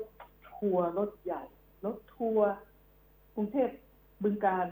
[0.50, 1.44] ทัวร์รถใหญ่
[1.86, 2.50] รถทัวร์
[3.36, 3.70] กรุงเทพ
[4.24, 4.68] บึงการ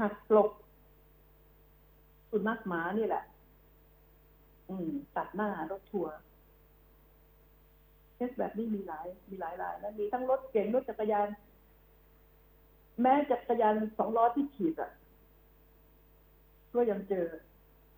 [0.00, 0.50] หักหลบ
[2.30, 3.24] สุนัขหมานี่แหละ
[4.68, 6.12] อืม ตัดหน้ารถทัวร์
[8.14, 11.28] เคสแบบนี้มีหลาย มีหลายรายแล้วมีทั้งรถเก๋งรถจักรยาน
[13.02, 14.90] แม้จักรยานสองล้อที่ขีดอะ
[16.74, 17.26] ก็ยังเจอ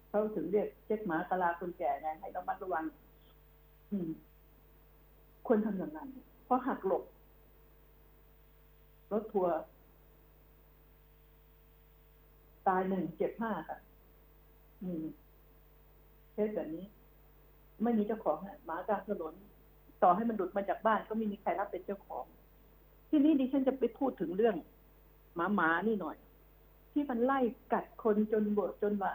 [0.08, 2.84] เขาถึงเรียกเช็คหมากะลาคนแก่ไงให้ระมัดระวัง
[3.90, 4.10] อืม
[5.46, 6.08] ควรทำอย่างนั้น
[6.44, 7.02] เพราะหักหลบ
[9.12, 9.54] รถทัวร์
[12.68, 13.78] ตายหนึ่งเจ็บห้าค่ะ
[14.82, 15.04] อืม
[16.32, 16.84] เคสแบบนี้
[17.82, 19.34] ไม่มีเจ้าของอะหมากลางถนน
[20.02, 22.24] ต่อให้มันหลุดมาจากบ้าน ก็ไม่มีใครรับเป็นเจ้าของ
[23.08, 24.56] ที่นี้ดิฉันจะไปพูดถึงเรื่อง
[25.36, 26.16] หมาหมานี่หน่อย
[26.92, 27.40] ที่มันไล่
[27.72, 29.14] กัดคนจนบวจนว่า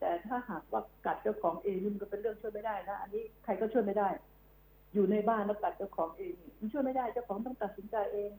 [0.00, 4.08] แต่ถ้าหากว่ากัดเจ้าของเองนี่มันก็เป็นเรื่องช่วยไม่ได้นะอันนี้ใครก็ช่วยไม่ได้
[4.94, 8.30] อยู่ในบ้านแล้วกัดเจ้าของเองมันช่วยไม่ได้เจ้าของต้องตัดสินใจเอง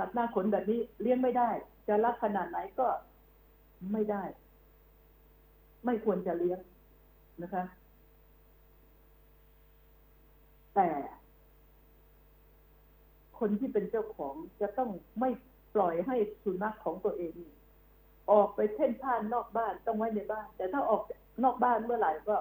[0.00, 1.50] สัตว์หน้าขนแบบนี้เลี้ยงไม่ได้
[1.88, 2.86] จะรักขนาดไหนก็
[3.92, 4.22] ไม่ได้
[5.84, 6.60] ไม่ควรจะเลี้ยง
[7.42, 7.64] นะคะ
[10.74, 10.88] แต่
[13.38, 15.30] คนที่เป็นเจ้าของจะต้องไม่
[15.74, 17.34] ปล่อยให้สุนัขของตัวเอง
[18.30, 21.02] ออกไปเพ่นพ่านนอกบ้านต้องไว้ในบ้าน แต่ถ้าออก
[21.44, 22.36] นอกบ้านเมื่อไหร่ก็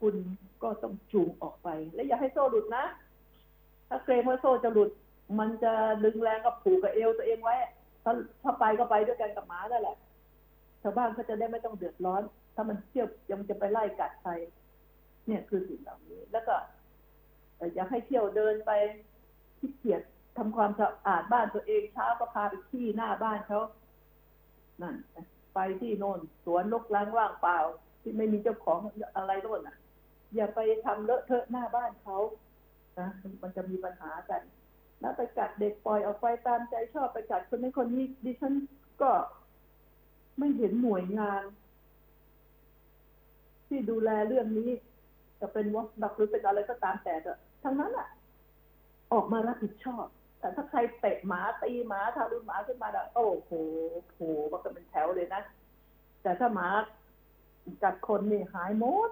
[0.00, 0.14] คุณ
[0.62, 2.84] ก็ต้องจูงออกไป และอย่าให้โซ่หลุดนะ
[3.88, 4.90] ถ้าเกรงว่าโซ่จะหลุด
[5.38, 5.72] มันจะ
[6.04, 7.54] ดึงแรงกับผูกกับเอวตัวเองไว้
[8.04, 8.12] ถ้า
[8.42, 9.96] ถ้าไปก็ไปด้วยกันกับหมานั่นแหละ
[10.82, 12.22] ชาวบ้านเขาจะได้ไม่ต้องเดือดร้อน
[12.54, 14.32] ถ้ามันเที่ยวยังจะไปไล่กัดใคร
[15.26, 16.54] เนี่ยคือสิ่งเหล่านี้ แล้วก็
[17.74, 18.70] อยากให้เที่ยวเดินไป
[19.58, 20.02] ที่เกียจ
[20.38, 23.60] ทำความสะอาดบ้านตัวเองเช้าก็พาไปที่หน้าบ้านเขา
[24.82, 24.94] นั่น
[25.54, 27.58] ไปที่โน่นสวนลกล้างว่างเปล่า
[28.02, 28.78] ที่ไม่มีเจ้าของ
[29.16, 29.76] อะไรโน่นอะ
[30.34, 32.18] อย่าไปทำเลอะเทอะหน้าบ้านเขา
[32.98, 33.08] นะ
[33.42, 34.40] มันจะมีปัญหากัน
[35.00, 38.54] แล้วไปกัดเด็กปล่อยออกไปตามใจชอบไปกัดคนนี้คนนี้ดิฉัน
[39.02, 39.10] ก็
[40.38, 41.42] ไม่เห็นหน่วยงาน
[43.68, 44.70] ที่ดูแลเรื่องนี้
[45.40, 48.08] จะเป็นวอสดักหรือเป็นอะไรก็ตามแต่อะทั้งนั้นอะ
[49.12, 50.04] ออกมารับผิดชอบ
[50.40, 53.50] แต่ถ้าใครเตะหมาตีหมาทารุณหมาขึ้นมาแล้วโอ้โห
[54.14, 54.20] โห
[54.52, 55.42] มันก็เป็นแถวเลยนะ
[56.22, 56.68] แต่ถ้าหมา
[57.82, 59.10] กัดคนนี่หายหมด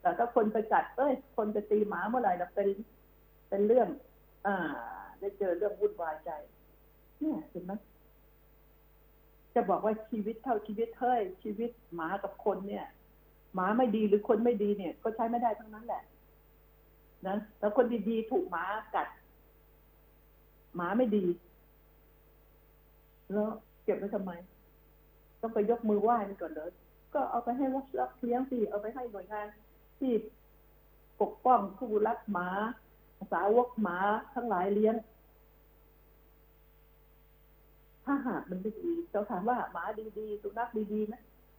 [0.00, 2.68] แต่ถ้าคนไปกัดเอ้ย คนไปตีหมาเมื่อไหร่เราเป็น
[3.48, 3.88] เป็นเรื่อง
[4.46, 4.56] อ่า
[5.20, 6.30] ได้เจอเรื่องวุ่นวายใจ
[7.20, 7.72] เนี่ยเห็นไหม
[9.54, 12.86] จะบอกว่าชีวิตเท่าชีวิตเฮ้ยชีวิตหมากับคนเนี่ย
[13.54, 16.02] หมาไม่ดีหรือคนไม่ดีเนี่ย ก็ใช้ไม่ได้ทั้งนั้นแหละ
[17.26, 19.08] นะแล้วคนดีๆถูกหมากัด
[20.76, 21.24] หมาไม่ดี
[23.32, 23.48] แล้ว
[23.84, 24.32] เก็บไว้ทำไม
[25.40, 26.70] ต้องไปยกมือไหว้มันก่อนเลย
[27.14, 29.46] ก็เอาไปให้รับรับเลี้ยงสิเอาไปให้หน่วยงาน
[29.98, 30.12] ที่
[31.20, 32.48] ปกป้องผู้รักหมา
[33.32, 33.98] สาวกหมา
[34.34, 34.94] ทั้งหลายเลี้ยง
[38.04, 39.84] ถ้าหากมันไม่ดีเราถามว่าหมา
[40.18, 41.14] ดีๆสุนัขดีๆไหม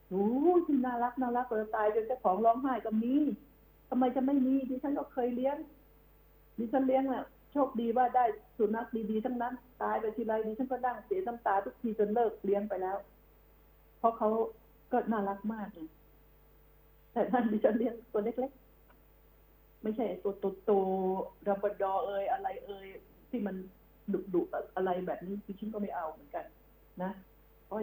[0.10, 3.14] โอ้ยที่น่ารักน่ารักเลยตายจนเจ้าของร้องไห้ก็มี
[3.90, 5.58] ทำไมจะไม่มีดิฉันก็เคยเลี้ยง
[6.60, 8.26] ดิฉันเลี้ยงอะโชคดีว่าได้
[8.58, 12.98] สุนัขดีๆทั้งนั้น ตายไปทีไรดิฉันก็นั่งเสียน้ำตาทุกทีจนเลิกเลี้ยงไปแล้ว
[13.98, 14.30] เพราะเขา
[14.92, 15.88] ก็น่ารักมากเลย
[17.14, 18.63] แต่ท่นดิฉันเลี้ยงตัวเล็กๆ
[19.84, 20.34] ไม่ใช่ไอ้ตัว
[20.66, 22.88] โตๆรับบดอเอยอะไรเอย
[23.30, 23.56] ที่มัน
[24.14, 26.46] ดุดุๆอะไรแบบนี้ดิฉันก็ไม่เอาเหมือนกัน
[27.04, 27.12] นะ
[27.66, 27.78] เพราะ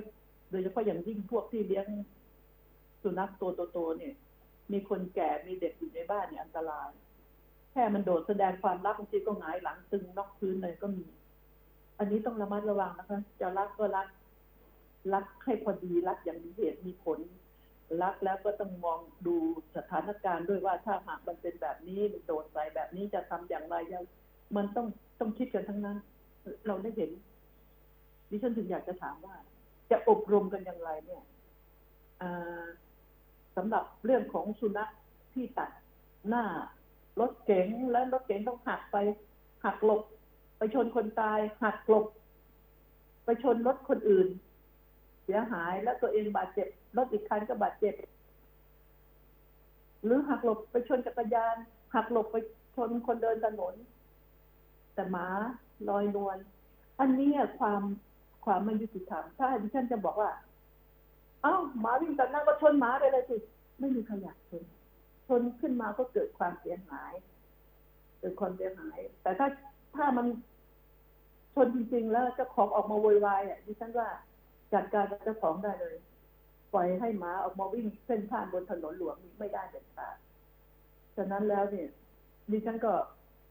[0.50, 1.86] โดยเฉพาะอย่างยิ่งพวกที่เลี้ยง
[3.02, 4.14] สุนัขตัวโตๆเนี่ย
[4.72, 6.90] มีคนแก่มีเด็กอยู่ในบ้านเนี่ยอันตราย
[7.72, 11.04] แค่มันโดดแสดงความรักบางทีก็หงายหลังตึงนอกพื้นเลยก็มี
[11.98, 14.08] อันนี้ต้องระมัดระวังนะคะ จะรักก็รัก
[15.14, 17.18] รักให้พอดีรักอย่างมีเหตุมีผล
[18.02, 19.36] รักแล้วก็ต้องมองดู
[19.76, 24.04] สถานการณ์ด้วยว่าถ้าหากมันเป็นแบบนี้มันโดดใส่แบบนี้จะทำอย่างไรยัง
[24.56, 24.86] มันต้อง
[25.20, 25.98] ต้องคิดกันทั้งนั้น
[26.66, 27.10] เราได้เห็น
[28.30, 29.36] ดิฉันถึงอยากจะถามว่า
[29.90, 31.22] จะอบรมกันอย่างไรเนี่ย
[32.22, 32.64] อ่า
[33.56, 34.90] สำหรับเรื่องของสุนัข
[35.34, 35.70] ที่ตัด
[36.28, 36.44] หน้า
[37.20, 38.96] รถเก๋งแล้วรถเก๋งต้องหักไป
[39.64, 40.02] หักหลบ
[40.58, 42.06] ไปชนคนตาย หักหลบ
[43.24, 44.28] ไปชนรถคนอื่น
[45.30, 47.94] สียหาย แล้วตัวเองบาดเจ็บรถอีกคันก็บาดเจ็บ
[50.04, 51.56] หรือหักหลบไปชนจักรยาน
[51.94, 52.36] หักหลบไป
[52.76, 53.74] ชนคนเดินถนน
[54.94, 55.26] แต่หมา
[55.88, 56.36] ลอยนวล
[57.00, 57.82] อันนี้ความ
[58.44, 60.30] ความไม่ยุติธรรมถ้าดิฉันจะบอกว่า
[61.42, 63.36] เอ้าหมาวิ่งตัดหน้าก็ชนหมาไปเลยสิ
[63.78, 64.62] ไม่มีใครอยากชน
[65.28, 67.12] ชนขึ้นมาก็เกิดความเสียหาย
[68.18, 69.48] เกิดความเสียหาย แต่ถ้า
[69.96, 70.26] ถ้ามัน
[71.54, 74.08] ชนจริงๆ แล้วเจ้าของออกมาโวยวายอะดิฉันว่า
[74.74, 75.96] จัดการกับเจ้าของได้เลย
[76.72, 80.16] ปล่อยให้หมาออกมาวิ่งเส้นผ่านบนถนนหลวงนี้ไม่ได้เด็ดขาด
[81.16, 81.88] ฉะนั้นแล้วเนี่ย
[82.50, 82.92] ดิฉันก็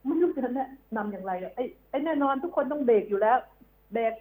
[0.05, 3.38] ไม่รู้จะแนะนำอย่างไรไอ้ไอ้แน่นอนทุกคนต้องเบรกอยู่แล้ว
[3.93, 4.13] เบรก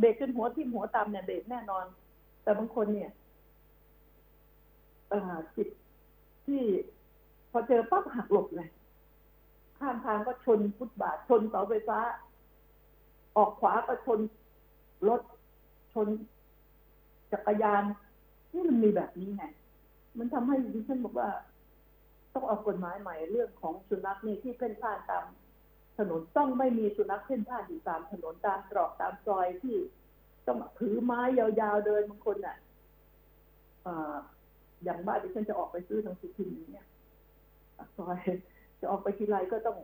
[0.00, 1.84] เบรกจนหัวที่มหัวตามเนี่ยเบรกแน่นอน
[2.42, 3.10] แต่บางคนเนี่ย
[5.56, 5.68] จิต
[6.46, 6.62] ที่
[7.50, 8.68] พอเจอปั๊บหักหลบเลย
[9.78, 11.98] ข้ามทางก็ชนฟุตบาทชนเสาไฟฟ้า
[13.36, 14.18] ออกขวาก็ชน
[15.08, 15.20] รถ
[16.06, 16.08] น
[17.32, 17.82] จักรยาน
[18.52, 19.44] นี่มันมีแบบนี้ไง
[20.18, 21.30] มันทำให้ดิฉันบอกว่า
[22.34, 25.24] ต้องออกกฎหมายใหม่เรื่องของสุนัขนี่ที่เพ่นพ่านตาม
[25.98, 29.76] ถนนต้องไม่มีสุนัขเพ่นพ่านอยู่ตามถนนตามตรอกตามซอยที่
[30.46, 32.56] ต้องถือไม้ยาวๆเดินบางคนน่ะ
[34.84, 36.86] อย่างบ้านที่ฉันจะออกไปซื้อทางสุพินเนี่ย
[37.96, 38.16] ซอย
[38.80, 39.78] จะออกไปทีไรก็ต้อง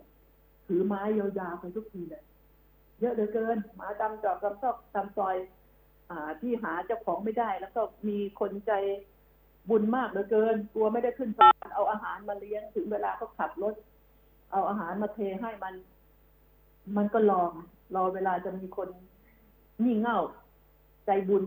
[0.66, 2.24] ถือไม้ยาวๆไปทุกทีเลย
[3.00, 5.36] เยอะเหลือเกินหมาดำจอบตามซอกตามซอย
[6.40, 8.72] ที่หาเจ้าของไม่ได้ แล้วก็มีคนใจ
[9.70, 13.74] บุญมากเหลือเกิน กลัวไม่ได้ขึ้นสวรรค์เอาอาหารมาเลี้ยงถึงเวลาเขาขับรถ
[14.52, 15.74] เอาอาหารมาเทให้มัน
[16.96, 17.42] มันก็รอ
[17.96, 18.88] รอเวลาจะมีคน
[19.82, 20.18] งี่เง่า
[21.06, 21.44] ใจบุญ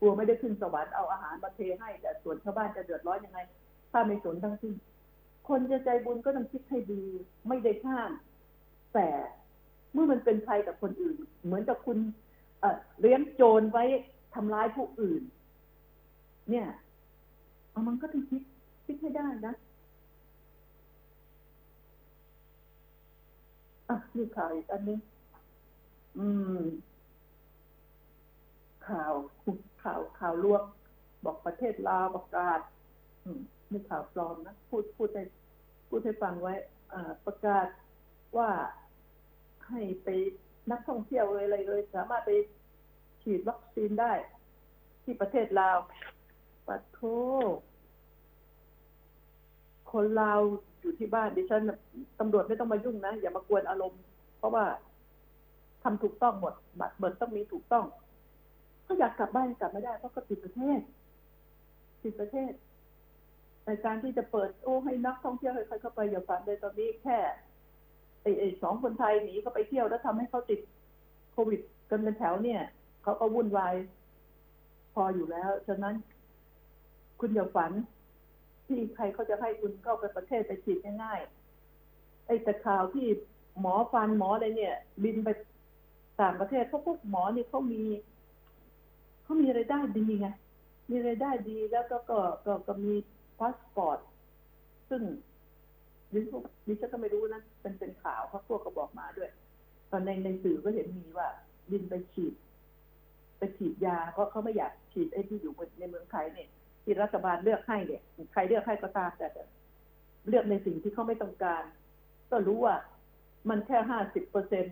[0.00, 3.38] กลัวไม่ได้ขึ้นสวรรค์เอาอาหารมาเทให้ แต่ส่วนชาวบ้านจะเดือดร้อนยังไง
[3.92, 4.74] ถ้าไม่สนทั้งสิ้น
[5.48, 7.02] คนจะใจบุญก็ต้องคิดให้ดี
[7.48, 8.10] ไม่ได้ห้าม
[8.94, 9.08] แต่
[9.92, 11.98] เมื่อมันเป็นภัยกับคนอื่น เหมือนกับคุณ
[12.64, 13.84] เออเลี้ยงโจรไว้
[14.34, 15.22] ทำร้ายผู้อื่น
[16.50, 16.66] เนี่ย
[17.70, 18.42] เอามันก็ต้องคิด
[18.86, 19.54] คิดให้ได้นะ
[23.88, 24.98] อะนี่ข่าวอีกอันนึง
[26.18, 26.26] อื
[26.60, 26.64] ม
[28.88, 29.12] ข่าว
[29.82, 30.62] ข่าวข่าวลวง
[31.24, 32.60] บอกประเทศลาวประกาศ
[33.24, 35.24] อืมนี่ข่าวปลอมนะพูดพูดให้
[35.88, 36.54] พูดให้ฟังไว้
[36.92, 37.66] อ่า ประกาศ
[38.36, 38.50] ว่า
[39.68, 40.08] ให้ไป
[40.70, 42.30] นักท่องเที่ยวเลยอะไรเลย สามารถไป
[43.22, 44.12] ฉีดวัคซีนได้
[45.04, 45.78] ที่ประเทศลาว
[46.66, 47.00] ปัดโท
[49.90, 50.40] คนลาว
[50.80, 51.62] อยู่ที่บ้านดิฉัน
[52.20, 54.00] ตำรวจไม่ต้องมายุ่งนะ อย่ามากวนอารมณ์
[54.38, 54.64] เพราะว่า
[55.82, 57.84] ทำถูกต้องหมดบัตรเบิร์ต้องมีถูกต้อง
[58.86, 60.80] ก็อยากกลับบ้านกลับไม่ได้เพราะก็ติดประเทศ
[62.02, 62.52] ติดประเทศ
[63.66, 67.18] ในการที่จะเปิดโอ้ให้นักท่องเที่ยวให้ใครเข้าไปอย่าฝันเลยตอนนี้แค่
[68.24, 70.60] ไอ้ไอ้สองคนไทยหนีเขาไปเที่ยวแล้วทำให้เขาติด
[71.32, 71.60] โควิด
[71.90, 72.60] กันเป็นแถวเนี่ย
[73.02, 73.74] เขาก็วุ่นวาย
[74.94, 75.94] พออยู่แล้ว ฉะนั้น
[77.20, 77.72] คุณอย่าฝัน
[78.66, 83.06] ที่ใครเขาจะให้คุณเข้าไปประเทศไปฉีดง่ายๆไอ้แต่ข่าวที่
[83.60, 85.28] หมอฟันหมออะไรเนี่ย บินไป
[86.22, 87.82] ต่างประเทศเขาพวกหมอนี่เขามี
[89.22, 90.28] เขามีรายได้ดีไง
[90.90, 92.94] มีรายได้ดีแล้วก็ก็ก็ก็มี
[93.38, 93.98] พาสปอร์ต
[94.88, 95.02] ซึ่ง
[96.14, 99.30] ดิฉันดิฉันก็ไม่รู้นะเป็นเป็นข่าวเพราะพวกก็บอกมาด้วย
[99.90, 101.28] ตอนในในสื่อก็เห็นมีว่า
[101.70, 102.34] บินไปฉีด
[103.38, 106.48] ไปฉีดยา เพราะเขาไม่อยากฉีดไอ้ที่อยู่ในเมืองไทยเนี่ย
[106.84, 109.28] ที่รัฐบาลเลือกให้เนี่ยใครเลือกให้ก็ตามแต่
[110.28, 111.64] เลือกในสิ่งที่เขาไม่ต้องการ
[112.30, 112.76] ก็รู้ว่า
[113.50, 114.64] มันแค่ห้าสิบเปอร์เซ็น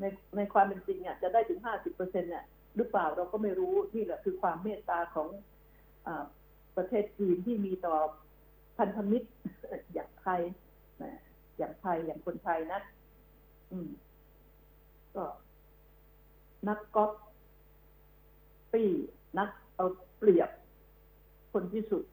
[0.00, 0.04] ใน
[0.36, 2.44] ในความเป็นจริงอะจะได้ถึงห้าสิบเปอร์เซ็นเนี่ย
[2.76, 5.28] หรือเปล่าเราก็ไม่รู้นี่แหละคือความเมตตาของ
[6.06, 6.08] อ
[6.76, 7.96] ประเทศจีนที่มีต่อ
[8.78, 9.28] พันธมิตร
[9.92, 10.38] อย่าง ย
[11.58, 12.80] อย่างไทยอย่างคนไทยนะ
[13.70, 13.88] อืม
[15.14, 15.24] ก็
[16.68, 17.12] นักกอล์ฟ
[18.72, 18.90] ปี้
[19.38, 19.86] นักเอา
[20.18, 20.50] เปรียบ
[21.52, 22.04] คนที่สุด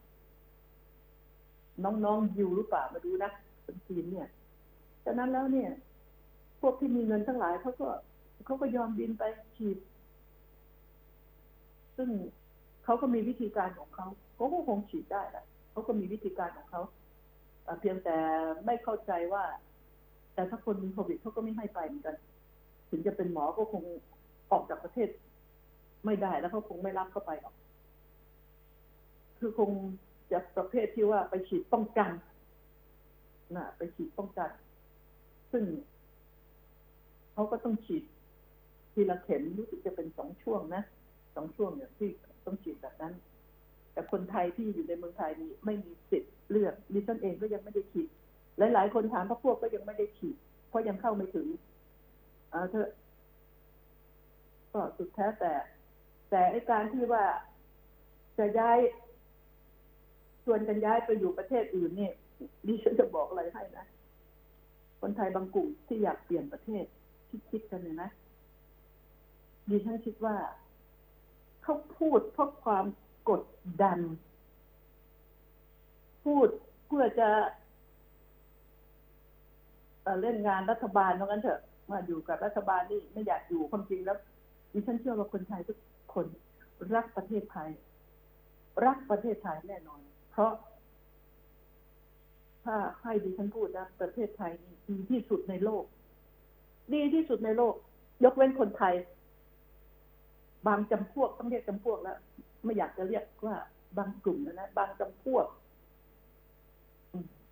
[1.83, 3.31] น้องๆยิวหรือเปล่ามาดูนะ
[3.65, 4.27] คนจีนเนี่ย
[5.05, 5.69] ฉะนั้นแล้วเนี่ย
[6.61, 7.87] พวกที่มีเงินทั้งหลายเขาก็
[8.45, 9.23] เขาก็ยอมบินไป
[9.55, 9.77] ฉีด
[11.97, 12.09] ซึ่ง
[12.83, 16.81] เขาก็มีวิธีการของเขาเขาก็คงฉีดได้แหละเขาก็มีวิธีการของเขา
[17.79, 18.15] เพียงแต่
[18.65, 19.43] ไม่เข้าใจว่า
[20.33, 22.15] แต่ถ้าคนมีโควิดเขาก็ไม่ให้ไปเหมือนกัน
[22.89, 23.83] ถึงจะเป็นหมอก็คง
[24.51, 25.09] ออกจากประเทศ
[26.05, 27.55] ไม่ได้แล้วเขาคงไม่รับเข้าไปหรอก
[29.39, 29.71] คือคง
[30.31, 32.11] จะประเภทที่ว่าไปฉีดป้องกัน
[33.55, 34.49] นะไปฉีดป้องกัน
[35.51, 35.63] ซึ่ง
[37.33, 38.03] เขาก็ต้องฉีด
[38.93, 40.83] ทีละเข็มรู้สึกจะเป็นสองช่วงนะ
[41.35, 42.09] สองช่วงเนี่ยที่
[42.45, 43.13] ต้องฉีดแบบนั้น
[43.93, 48.07] แต่คนไทยที่อยู่ในเมืองไทยนี่ไม่มีสิทธิ์ เลือกดิฉันเองก็ยังไม่ได้ฉีด
[48.57, 50.35] หลาย ๆ คนถามพระพวกก็ยังไม่ได้ฉีด
[50.69, 51.47] เพราะยังเข้าไม่ถึง
[52.51, 52.89] เอาเถอะ
[54.73, 55.53] ก็สุดแท้แต่
[56.29, 57.25] แต่ไอการที่ว่า
[58.37, 58.79] จะย้าย
[60.43, 62.11] ชวนกันย้ายไปอยู่ประเทศอื่นนี่
[62.67, 63.85] ดิฉันจะบอกอะไรให้นะ
[65.01, 66.85] คนไทยบางกลุ่มที่อยากเปลี่ยนประเทศ
[67.29, 68.09] ที่คิดกันเนี่ยนะ
[69.69, 70.35] ดิฉันคิดว่า
[71.63, 72.85] เขาพูดเพราะความ
[73.29, 73.43] กด
[73.83, 73.99] ดัน
[76.27, 76.47] พูด
[76.87, 77.29] เพื่อจะ
[80.21, 81.61] เล่นงานรัฐบาลเพราะงั้นเถอะ
[81.91, 84.17] มาอยู่กับรัฐบาลนี่ไม่อยากอยู่ความจริงแล้ว
[84.73, 85.77] ดิฉันเชื่อว่าคนไทยทุก
[86.13, 86.25] คน
[86.95, 87.69] รักประเทศไทย
[88.85, 90.51] รักประเทศไทยแน่นอน เพราะ
[92.65, 94.51] ถ้าให้ดิฉันพูดนะประเทศไทย
[94.89, 95.83] ดีที่สุดในโลก
[96.93, 97.73] ดีที่สุดในโลก
[98.23, 98.93] ยกเว้นคนไทย
[100.67, 102.17] บางจำพวกต้องเรียกจำพวกแล้ว
[102.63, 103.55] ไม่อยากจะเรียกว่า
[103.97, 105.45] บางกลุ่มนะนะบางจำพวก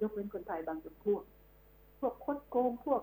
[0.02, 1.24] ยกเว้นคนไทยบางจำพวก
[2.00, 3.02] พวกคดโกงพวก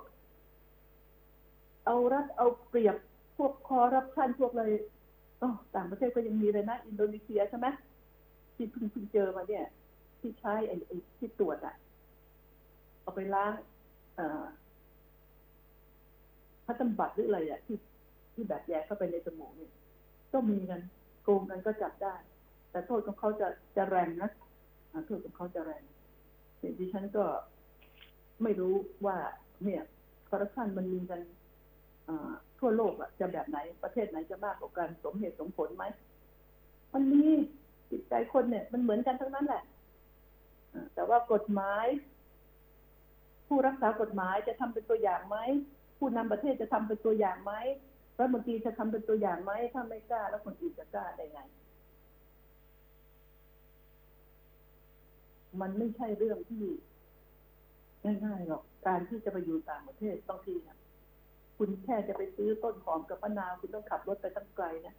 [1.86, 2.96] เอารัดเอาเปรียบ
[3.36, 4.64] พวกคอรัปชันพวกอะไร
[5.76, 7.66] ต่างประเทศก็ยังมีเลยนะ อินโดนีเซียใช่ไหม
[8.54, 9.64] ที่เพิ่งเพิ่งเจอมาเนี่ย
[10.20, 10.76] ที่ใช้ไอ้
[11.18, 11.74] ที่ตรวจอะ
[13.02, 13.52] เอาไปล้าง
[14.16, 14.20] เอ
[16.66, 17.78] พัฒนบัตรหรืออะไรอะที่
[18.34, 19.72] ที่แบบแย่เข้าไปในจมูกเนี่ย
[20.32, 20.80] ก็มีกัน
[21.22, 22.14] โกงกันก็จับได้
[22.70, 24.30] แต่โทษของเขาจะจะแรงนะ
[25.06, 25.82] โทษของเขาจะแรง
[26.78, 27.24] ดิฉันก็
[28.42, 28.74] ไม่รู้
[29.06, 29.16] ว่า
[29.64, 29.82] เนี่ย
[30.28, 31.20] คอร์รัปชันมันมีกัน
[32.58, 35.84] ทั่วโลกอะจะแบบไหนประเทศไหนจะมากกว่ากันสมเหตุสมผลไหม
[36.92, 37.24] มันมี
[37.90, 39.62] จิตใจคนเนี่ย มันเหมือนกันทั้งนั้นแหละ
[40.94, 41.86] แต่ว่ากฎหมาย
[43.46, 45.36] ผู้รักษากฎหมายจะทำเป็นตัวอย่างไหม
[45.98, 47.52] ผู้นำประเทศจะทำเป็นตัวอย่างไหม
[48.18, 51.40] รัฐมนตรีจะทำเป็นตัวอย่างไหมถ้าไม่กล้าแล้วคนอื่นจะกล้าได้ไง
[55.60, 56.64] มันไม่ใช่เรื่องที่
[58.24, 60.78] ง่ายๆหรอกการที่จะไปอยู่ต่างประเทศต้องทีนะ
[61.58, 64.94] คุณแค่จะไปซื้อต้นหอมกับมะนาวคุณต้องขับรถไปตั้งไกลนะ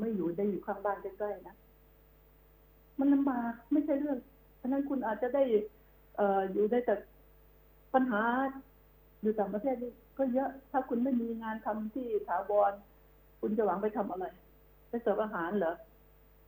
[0.00, 1.54] ไม่อยู่ได้อยู่ข้างบ้านใกล้ๆนะ
[2.98, 4.18] มันลำบากไม่ใช่เรื่อง
[4.60, 5.44] ฉะนั้นคุณอาจจะได้
[6.16, 6.94] เอ่ออยู่ได้แต่
[7.94, 8.22] ปัญหา
[9.22, 12.72] อยู่ต่างประเทศนี่ก็เยอะถ้าคุณไม่มีงานทำที่ถาวร
[13.40, 14.26] คุณจะหวังไปทำอะไร
[14.88, 15.74] ไปเสิร์ฟอาหารเหรอ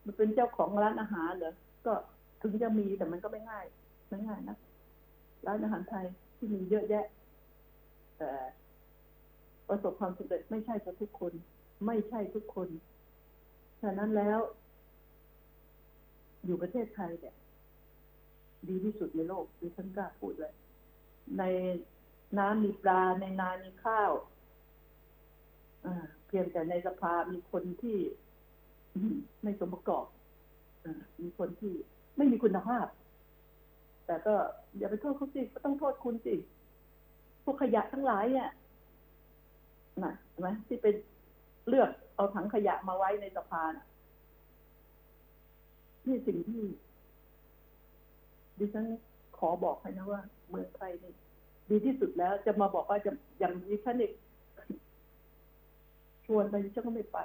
[0.04, 1.52] มันเป็นเจ้าของร้านอาหารเหรอ
[1.86, 1.92] ก็
[2.40, 3.66] ถึงจะมีแต่มันก็ไม่ง่าย
[4.08, 4.56] ไม่ง่ายนะ
[5.46, 7.06] ร้านอาหารไทยที่มีเยอะแยะ
[8.18, 8.30] แต่
[9.68, 11.32] ประสบความสำเร็จไม่ใช่กับทุกคน
[11.86, 12.68] ไม่ใช่ทุกคน
[13.80, 14.40] ฉะนั้นแล้ว
[16.44, 17.34] อยู่ประเทศไทยเนี่ย
[18.68, 20.54] ดีที่สุดในโลกดิฉันกล้าพูดเลย
[21.38, 21.42] ใน
[22.38, 24.12] น้ำมีปลาในนามีข้าว
[26.26, 27.98] เพียงแต่ในสภามีคนที่
[29.42, 30.06] ไม่สมประกอบ
[30.84, 30.86] อ
[31.22, 31.74] มีคนที่
[32.18, 32.86] ไม่มีคุณภาพ
[34.06, 34.34] แต่ก็
[34.76, 36.34] อย่าไปโทษเขาสิก็ต้องโทษคุณสิ
[37.44, 38.50] พวกขยะทั้งหลายเนี่ย
[40.04, 40.94] นะเห็นไหมที่เป็น
[41.68, 43.72] เลือกเอาถังขยะมาไว้ในสภาน
[46.06, 46.62] นี่สิ่งที่
[48.58, 48.86] ดิฉัน
[49.38, 51.12] ขอบอกให้นะว่า เมืองไทยนี่
[51.70, 54.12] ดีที่สุดแล้ว จะมาบอกว่าจะอย่างดิฉันอีก
[56.26, 57.18] ชวนไปดิฉันก็ไม่ไป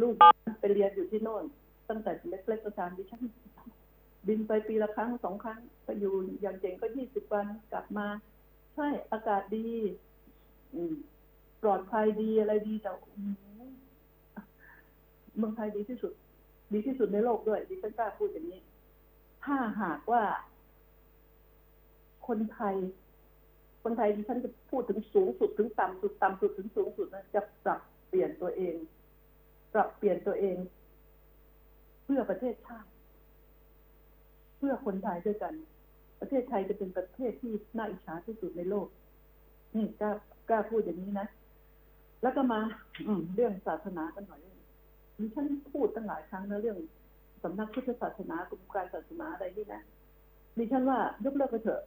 [0.00, 0.14] ลูก
[0.60, 1.44] ไปเรียนอยู่ที่โน่น
[1.92, 3.22] ตั้งแต่เล็กๆก็ตามดิฉัน
[4.28, 8.06] บินไปปีละครั้งสองครั้งไปอยู่อย่างเจ๋งก็ยี่สิบวันกลับมา
[8.74, 9.68] ใช่อากาศดี
[11.62, 12.90] ปลอดภัยดีอะไรดีแต่
[15.36, 16.12] เมืองไทยดีที่สุด
[16.72, 18.60] ดีที่สุดในโลกด้วยดิฉันกล้าพูดอย่างนี้
[19.44, 20.22] ถ้าหากว่า
[22.26, 22.76] คนไทย
[23.82, 28.74] คนไทยดิฉันจะพูดถึงสูงสุดถึงต่ำสุดต่ำสุดถึงสูงสุดนะจะปรับเปลี่ยนตัวเอง
[29.74, 30.56] ปรับเปลี่ยนตัวเอง
[32.04, 32.88] เพื่อประเทศชาติ
[34.58, 35.54] เพื่อคนไทยด้วยกัน
[36.20, 38.86] ประเทศไทยจะเป็นประเทศที่น่าอิจฉาที่สุดในโลก
[39.74, 40.10] นี่กล้า
[40.48, 41.28] กล้าพูดอย่างนี้นะ
[42.22, 42.60] แล้วก็มา
[43.06, 44.40] อืมเรื่องศาสนากันหน่อย
[45.18, 46.78] ดิฉันพูดตั้งหลายครั้งนะเรื่อง
[47.42, 49.82] สำนักพุทธศาสนากรมการศาสนาอะไรนี่นะ
[50.58, 51.82] ดิฉันว่ายกเลิกไปเถอะ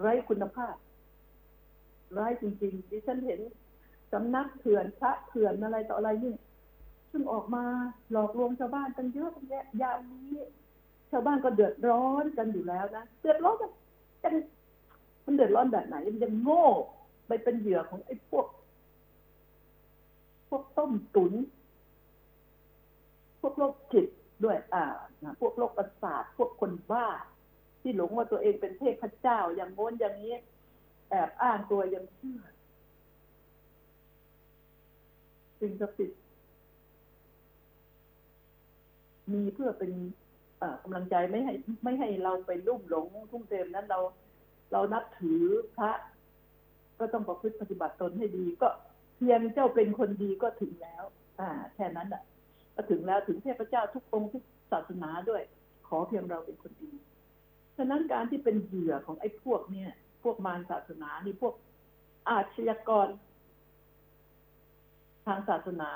[0.00, 0.74] ไร้คุณภาพ
[2.12, 3.40] ไร้จริงๆดิฉันเห็น
[4.12, 6.34] สำนักเถื่อนพระเถื่อนอะไรต่ออะไรนี่
[7.16, 7.64] ซึ่งออกมา
[8.12, 10.36] หลอกลวงชาวบ้านกันเยอะแยะยามนี้
[11.10, 14.32] ชาวบ้านก็เดือดร้อนกันอยู่แล้วนะเดือดร้อนกัน
[15.24, 16.64] มันเดือดร้อนแบบไหนมันยังโง่
[17.28, 18.46] ไปเป็นเหยื่อของไอ้พวก
[20.48, 21.32] พวกต้มตุน
[23.40, 24.06] พวกโรคจิต
[24.44, 24.84] ด้วยอ่า
[25.24, 27.06] นะพวกโรคประสาทพวกคนบ้า
[27.80, 30.34] ที่หลงว่าตัวเองเป็นเทพเจ้าอย่างโน้นอย่างนี้
[31.10, 32.40] แอบอ้างตัวยังเชื่อ
[35.60, 36.25] สิ่งศักดิ์สิทธิ์
[39.32, 39.92] มีเพื่อเป็น
[40.82, 41.54] กำลังใจไม่ให้
[41.84, 44.00] ไม่ให้เราไปลุ่มหลงทุ่มเทนั้นเรา
[44.72, 45.42] เรานับถือ
[45.76, 45.92] พระ
[46.98, 48.68] ก็ต้องประพฤติปฏิบัติตนให้ดี ก็
[49.16, 51.04] เพียงเจ้าเป็นคนดีก็ถึงแล้ว
[51.40, 52.22] อ่า แค่นั้นอะ
[52.74, 55.42] ก็ถึงแล้วถึงเทพเจ้าทุกองค์ทุกศาสนาด้วย
[55.88, 56.92] ขอเพียงเราเป็นคนดี
[57.76, 59.90] ฉะนั้นการที่เป็นเหยื่อของไอ้พวกเนี่ย
[60.22, 61.54] พวกมารศาสนานี่พวก
[62.28, 63.08] อาชญากร
[65.26, 65.90] ทางศาสนา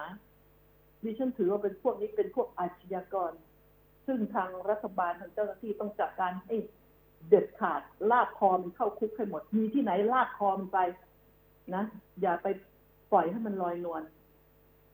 [1.05, 3.32] ดิฉันถือว่าเป็นพวกนี้เป็นพวกอาชญากร
[4.07, 6.55] ซึ่งทางรัฐบาลทางเจ้าหน้าที่ต้องจัดการให้
[7.28, 7.80] เด็ดขาด
[8.11, 10.78] ลากคอมันเข้าคุกให้หมด มีที่ไหนลากคอมันไป
[11.74, 11.84] นะ
[12.20, 12.46] อย่าไป
[13.12, 14.03] ปล่อยให้มันลอยนวล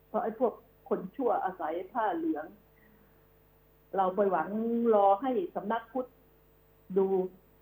[0.07, 0.53] เพราะไอ้พวก
[0.89, 2.45] คนชั่วอาศัยผ้าเหลือง
[3.95, 4.47] เราไปหวัง
[4.95, 6.09] รอให้สำนักพุทธ
[6.97, 7.05] ดู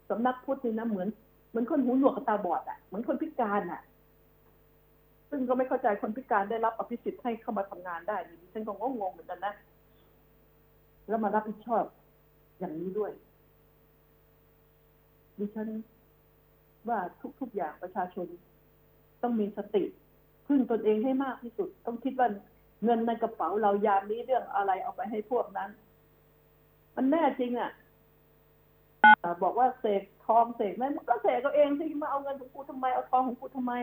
[0.09, 1.09] สำนักพุทธนี่นะเหมือน
[1.49, 3.81] เหมือนคนหูหนวกตาบอดอะ่ะ เหมือนคนพิการอะ่ะ
[5.29, 9.53] ซึ่งก็ไม่เข้าใจคนพิการได้รับอภิสิทธิ์ให้เข้ามาทำงานได้ดิฉันก็งงๆเหมือนกันนะ
[11.07, 11.83] แล้วมารับผิดชอบ
[12.59, 13.11] อย่างนี้ด้วย
[15.39, 15.67] ดิฉัน
[16.89, 16.99] ว่า
[17.39, 18.27] ทุกๆอย่างประชาชน
[19.21, 19.83] ต้องมีสติ
[20.47, 22.27] พึ่งตนเองให้มากที่สุด ต้องคิดว่า
[22.83, 25.69] เงินในกระเป๋าเรายามนี้เรื่องอะไรเอาไปให้พวกนั้น
[26.95, 27.71] มันแน่จริงอะ่ะ
[29.03, 33.73] อ่าบอกว่าเสกทองเสกนั่นมันก็เสกเอาเองสิมาเอาเงินของกูทำไมเอาทองของกูทำไม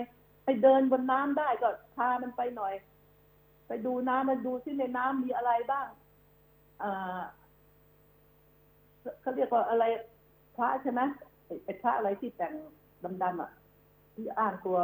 [0.45, 2.75] ไปเดินบนน้ำได้ก็พามันไปหน่อย
[3.67, 5.87] ไปดูน้ำมันดูซิในน้ำมีอะไรบ้าง
[9.21, 9.85] เขาเรียกว่าอะไร
[10.57, 11.01] พระใช่ไหม
[11.47, 12.55] ไอ้ไอ้พระอะไรที่แต่ง
[13.23, 13.51] ดำๆอะ
[14.15, 14.79] ที่อ้างตัว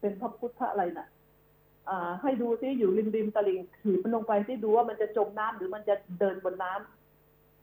[0.00, 1.06] เป็นพระพุทธอะไรน่ะ
[1.88, 6.72] อ่า ให้ดูซิอยู่ริมริมตลิ่งถีบมันลงไปซิดูว่ามันจะจมน้ำหรือมันจะเดินบนน้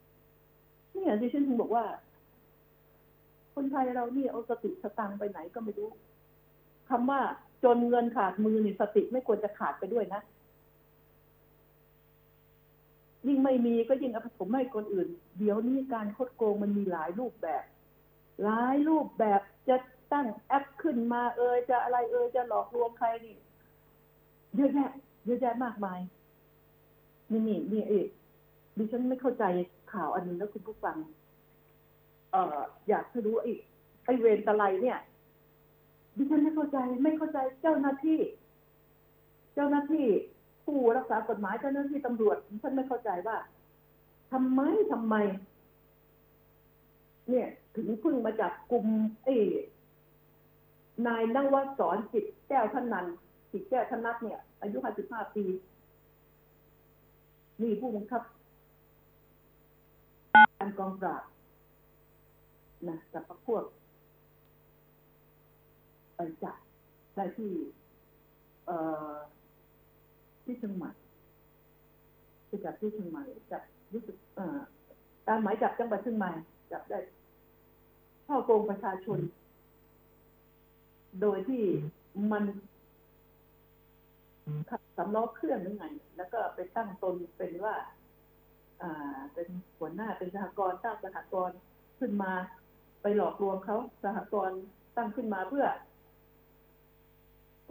[0.02, 1.84] ำนี่อย่างที่ฉันถึงบอกว่า
[3.54, 5.88] คนไทยเรานี่เอาสติสตังไปไหนก็ไม่รู้
[6.90, 7.20] คำว่า
[7.64, 10.20] จนเงินขาดมือนี่สติไม่ควรจะขาดไปด้วยนะ
[13.26, 15.08] ยิ่งไม่มีก็ยิ่งอาผสมให้คนอื่น
[15.38, 17.64] เดี๋ยวนี้การคดโกงมันมีหลายรูปแบบ
[18.44, 19.76] หลายรูปแบบจะ
[20.12, 23.36] ตั้งแอปขึ้นมาเอยจะอะไรเอยจะหลอกลวงใครนี่
[24.54, 24.90] เยอะแยะ
[25.24, 26.00] เยอะแยะมากมาย
[27.30, 27.92] นี่นี่นี่เอ
[28.76, 29.44] ดิฉันไม่เข้าใจ
[29.92, 30.96] ข่าวอันนี้แล้วคุณผู้ฟัง
[32.30, 32.58] เอ่อ
[32.88, 33.52] อยากจะรู้ไอ้
[34.04, 34.98] ไอ้เวรตะไลเนี่ย
[36.16, 38.18] ดิฉันไม่เข้าใจไม่เข้าใจเจ้าหน้าที่
[39.54, 40.06] เจ้าหน้าที่
[40.64, 43.36] ผู้รักษากฎหมายเจ้าหน้าที่ตำรวจดิฉันไม่เข้าใจว่า
[44.32, 44.60] ทำไม
[44.92, 45.14] ทำไม
[47.30, 48.86] เนี่ย ถึงเพิ่งมาจับกลุ่ม
[49.24, 49.36] ไอ้
[51.06, 53.06] นายนั่งวัดสอนจิตแก้วท่านนัน
[53.52, 55.44] จิตแก้วธนัทเนี่ย อายุ55ปี
[57.62, 58.22] นี่ผู้บังคับ
[60.58, 61.22] การกองปราบ
[62.88, 63.62] นะกับพวก
[66.16, 66.56] ไปจับ
[67.16, 67.52] ได้ที่
[68.66, 68.76] เอ่
[69.10, 69.14] อ
[70.44, 70.90] ที่เชียงใหม่
[72.46, 73.62] ไปจับที่เชียงใหม่จับ
[73.92, 74.58] รู้สึกเอ่อ
[75.26, 76.30] ตามหมายจับจังหวัดเชียงใหม่
[76.72, 76.98] จับได้
[78.26, 79.18] ข้าโกงประชาชน
[81.20, 81.62] โดยที่
[82.32, 82.44] มัน
[84.70, 85.84] ขับสำล้อเครื่องหรือไง
[86.16, 87.74] แล้วก็ไปตั้งตนเป็นว่า
[88.82, 89.48] อ่า เป็น
[89.78, 91.58] หัวหน้าเป็นสหกรณ์ตั้งสหกรณ์
[91.98, 92.32] ขึ้นมา
[93.02, 94.60] ไปหลอกลวงเขาสหกรณ์
[94.96, 95.66] ตั้งขึ้นมาเพื่อ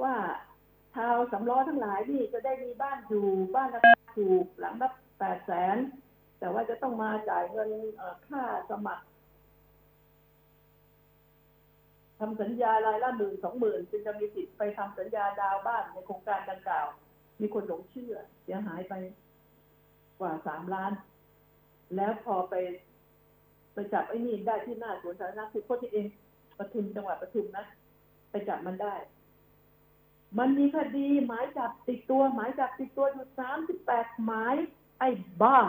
[0.03, 0.15] ว่า
[0.95, 4.89] ชาวสำล้อทั้งหลายนี่จะได้มีบ้านอยู่บ้านราคาถูกหลังละ
[5.19, 5.77] แปดแสน
[6.39, 7.69] แต่ว่าจะต้องมาจ่ายเงิน
[8.27, 9.05] ค่าสมัคร
[12.19, 16.87] ทำสัญญารายละหมื่นสองหมื่นจึงจะมีสิทธิ์ไปทำสัญญาดาวบ้านในโครงการดังกล่าว
[17.41, 18.93] มีคนหลงเชื่อ เสียหายไป
[20.19, 20.91] กว่าสามล้าน
[21.95, 22.55] แล้วพอไป
[23.73, 26.05] ไปจับไอ้นี่ได้ที่หน้าสวนสาธารณะคือโคตรเอง
[26.57, 27.65] ปทุมจังหวัดปทุมนะ
[28.31, 28.93] ไปจับมันได้
[30.39, 34.55] มันมีคดีหมายจับติดตัวหมายจับติดตัวอยู่สามสิบแปดหมาย
[34.99, 35.09] ไอ้
[35.41, 35.59] บ้า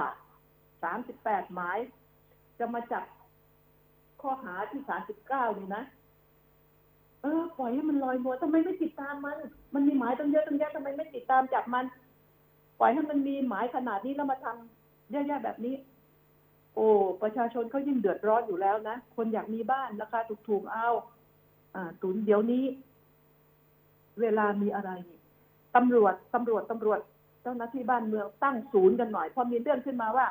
[0.82, 1.78] สามสิบแปดหมาย
[2.58, 3.04] จะมาจับ
[4.20, 5.84] ข้อหาที่สามสิบเก้านี่นะ
[7.22, 9.36] เออปล่อยให้มันลอยนวลทำไมไม่ติดตามมัน
[9.74, 11.84] มันมีหมายตั้งเยอะตั้งแยะทำไมไม่ติดตามจับมัน
[12.78, 15.74] ปล่อยให้มันมีหมายขนาดนี้แล้วมาทำแย่ๆแบบนี้
[16.74, 16.88] โอ้
[17.22, 20.88] ประชาชนเขายิ่งเดือดร้อนอยู่แล้วนะคนอยากมีบ้านราคาถูกๆเอา
[21.74, 22.64] อ่าศูนเดี๋ยวนี้
[24.20, 24.90] เวลามีอะไร
[25.76, 27.00] ตำรวจตำรวจตำรวจ
[27.42, 30.26] เจ้าหน้าที่บ้านเมืองตั้งศูนย์กันหน่อยพอมีเรื่องขึ้นมาว่า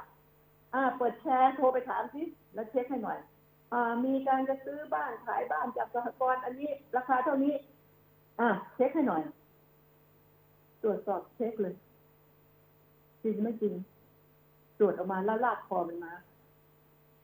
[0.74, 2.22] อ่า เปิดแชร์โทรไปถามสิ
[2.54, 3.18] แล้วเช็คให้หน่อย
[3.74, 7.54] อ่า มีการจะซื้อบ้านขายบ้านจากสหกรณ์อันนี้ ราคาเท่านี้
[8.40, 9.22] อ่า เช็คให้หน่อย
[10.84, 11.76] ตรวจสอบเช็คเลย
[13.24, 13.74] จริงไม่จริง
[14.80, 16.14] ตรวจออกมาแล้วลากคอมันมา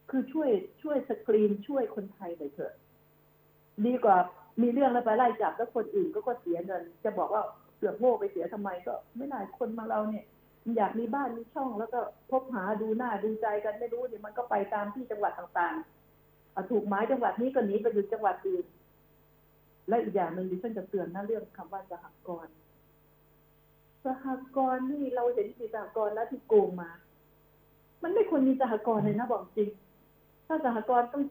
[0.10, 0.50] คือช่วย
[0.82, 2.74] ช่วยสกรีนช่วยคนไทยหน่อยเถอะ
[3.86, 4.18] ดีกว่า
[4.62, 7.44] มีเรื่องแล้วไปไล่จับแล้วคนอื่นก็ก็เสียเงิน จะบอกว่า
[7.76, 10.26] เสือกโง่ไปเสียทำไมก็ ไม่ได้คนมาเราเนี่ย
[10.78, 12.00] อยากมีบ้านมีช่องแล้วก็
[12.32, 18.66] พบหาดูหน้าดูใจกันไม่รู้เนี่ยมันก็ไปตามที่จังหวัดต่างๆถูกหมายจังหวัดนี้ก็หนีไปอยู่จังหวัดอื่น
[19.90, 22.54] และอีกอย่างหนึ่งดิฉันจะเตือนนะเรื่องคำว่าสหกรณ์
[24.06, 24.26] สห
[24.56, 26.90] กรณ์นี่เราเห็นสีสหกรณ์แล้วที่โกงมา
[28.04, 29.70] มันไม่ควรมีสหกรณ์เลยนะบอกจริง
[30.48, 31.24] ถ้าสหกรณ์ต้อง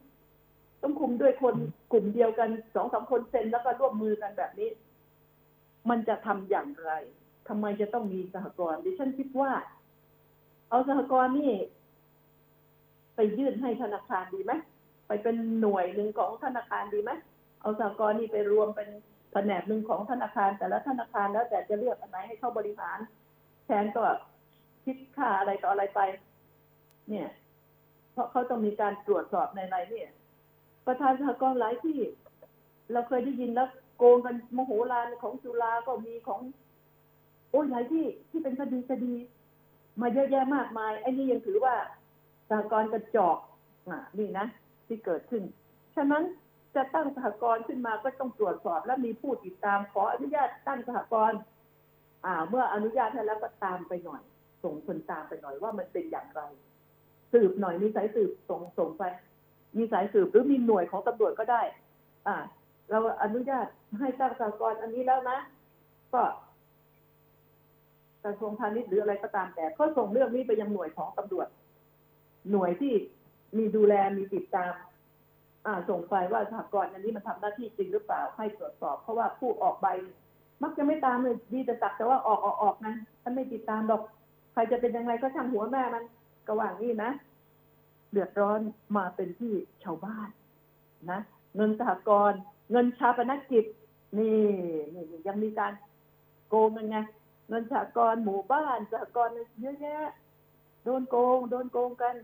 [0.82, 1.54] ต้องคุมด้วยคน
[1.92, 4.70] กลุ่มเดียวกันสองสามคนเซ็นแล้วก็ร่วมมือกันแบบนี้
[5.90, 6.92] มันจะทำอย่างไร
[7.48, 9.52] ทำไมจะต้องมีสหกรณ์ดิฉันคิดว่า
[10.70, 11.52] เอาสหกรณ์นี่
[13.16, 14.52] ไปยื่นให้ธนาคารดีไหม
[15.06, 17.10] ไปเป็นหน่วยหนึ่งของธนาคารดีไหม
[17.62, 18.88] เอาสหกรณ์นี่ไปรวมเป็น
[19.32, 22.98] แผนกหนึ่งของธนาคาร แต่ละธนาคารแล้วแต่จะเลือกอันไหนให้เข้าบริหาร
[23.66, 24.04] แทนก็
[24.84, 26.00] คิดค่าอะไรต่ออะไรไป
[27.08, 27.28] เนี่ย
[28.12, 30.08] เพราะเขาต้องมีการตรวจสอบในอะไรเนี่ย
[30.86, 31.98] ประธานสหกรณ์หลายที่
[32.92, 36.40] เราเคยได้ยินแล้วโกงกันมโหฬารของจุฬาก็มีของ
[37.50, 39.14] โอ้ยหลายที่ที่เป็นคดีคดี
[40.00, 41.74] มาเยอะแยะมากมายไอ้นี่ยังถือว่า
[42.48, 43.38] สหกรณ์กระจอก
[43.88, 44.46] อะนี่นะ
[44.86, 45.42] ที่เกิดขึ้น
[45.96, 46.22] ฉะนั้น
[46.76, 51.38] จะตั้งสหกรณ์ขึ้นมาก็ต้องตรวจสอบและมีผู้ติดตามขออนุญาตตั้งสหกรณ์
[52.24, 54.22] อ่า เมื่ออนุญาตให้แล้วก็ตามไปหน่อย
[54.62, 56.40] ส่งคนตามไปหน่อยว่ามันเป็นอย่างไร
[57.32, 59.02] สืบหน่อยมีสายสืบส่งส่งไป
[59.76, 61.62] มีสายสืบหรือมีหน่วยของตำรวจก็ได้
[62.26, 62.36] อ่า
[62.90, 63.66] เราอนุญาต
[63.98, 65.38] ให้ตั้งสหกรณ์อันนี้แล้วนะ
[66.12, 66.22] ก็
[68.24, 71.48] กระทรวงพาณิชย์หรืออะไรก็ตามแต่ก็ส่งเรื่องนี้ไปยังหน่วยของตำรวจ
[72.50, 72.92] หน่วยที่
[73.56, 74.72] มีดูแลมีติดตาม
[75.66, 79.86] อ่า ส่งไปว่าสหกรณ์อันนี้มันทำหน้าที่จริงหรือเปล่าให้ตรวจสอบ เพราะว่าผู้ออกใบ
[80.62, 84.02] มักจะไม่ตามเลยดีแต่ตักแต่ว่าออกออกออกนะท่านไม่ติดตามหรอก
[84.52, 86.04] ใครจะเป็นยังไงก็ช่างหัวแม่มัน
[86.46, 87.10] ก็ว่างนี่นะ
[88.12, 88.60] เดือดร้อน
[88.96, 89.52] มาเป็นที่
[89.84, 90.28] ชาวบ้าน
[91.10, 91.20] นะ
[91.56, 92.40] เงินสหกรณ์
[92.70, 93.64] เงินชาปนกิจ
[94.18, 94.38] นี่
[94.94, 95.72] นี่ยังมีการ
[96.48, 96.98] โกงกันไง
[97.48, 100.10] เงินสหกรณ์หมู่บ้านสหกรณ์เยอะแยะ
[100.84, 102.14] โดนโกง โดนโกงกัน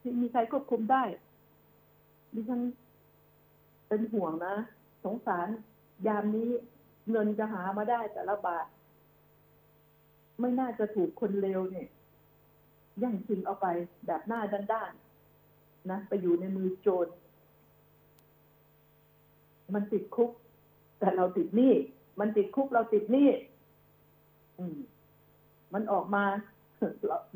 [0.00, 1.02] ที่มีใครควบคุมได้
[2.34, 2.60] ดิฉัน
[3.88, 4.54] เป็นห่วงนะ
[5.04, 5.48] สงสาร
[6.06, 6.50] ยามนี้
[7.10, 8.66] เงินจะหามาได้แต่ละบาท
[10.40, 11.88] ไม่น่าจะถูกคนเลวเนี่ย
[13.02, 13.66] ย่างชิงเอาไป
[14.06, 14.40] แบบหน้า
[14.72, 15.09] ด้านๆ
[15.90, 17.06] นะไปอยู่ในมือโจร
[19.74, 20.30] มันติดคุก
[20.98, 21.72] แต่เราติดหนี้
[22.20, 23.28] มันติดคุกเราติดหนี้
[24.58, 24.76] อืม
[25.74, 26.24] มันออกมา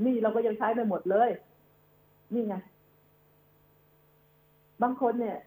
[0.03, 1.31] หนี้เราก็ยังใช้ไปหมดเลย
[2.35, 2.55] นี่ไง
[4.83, 5.39] บางคนเนี่ย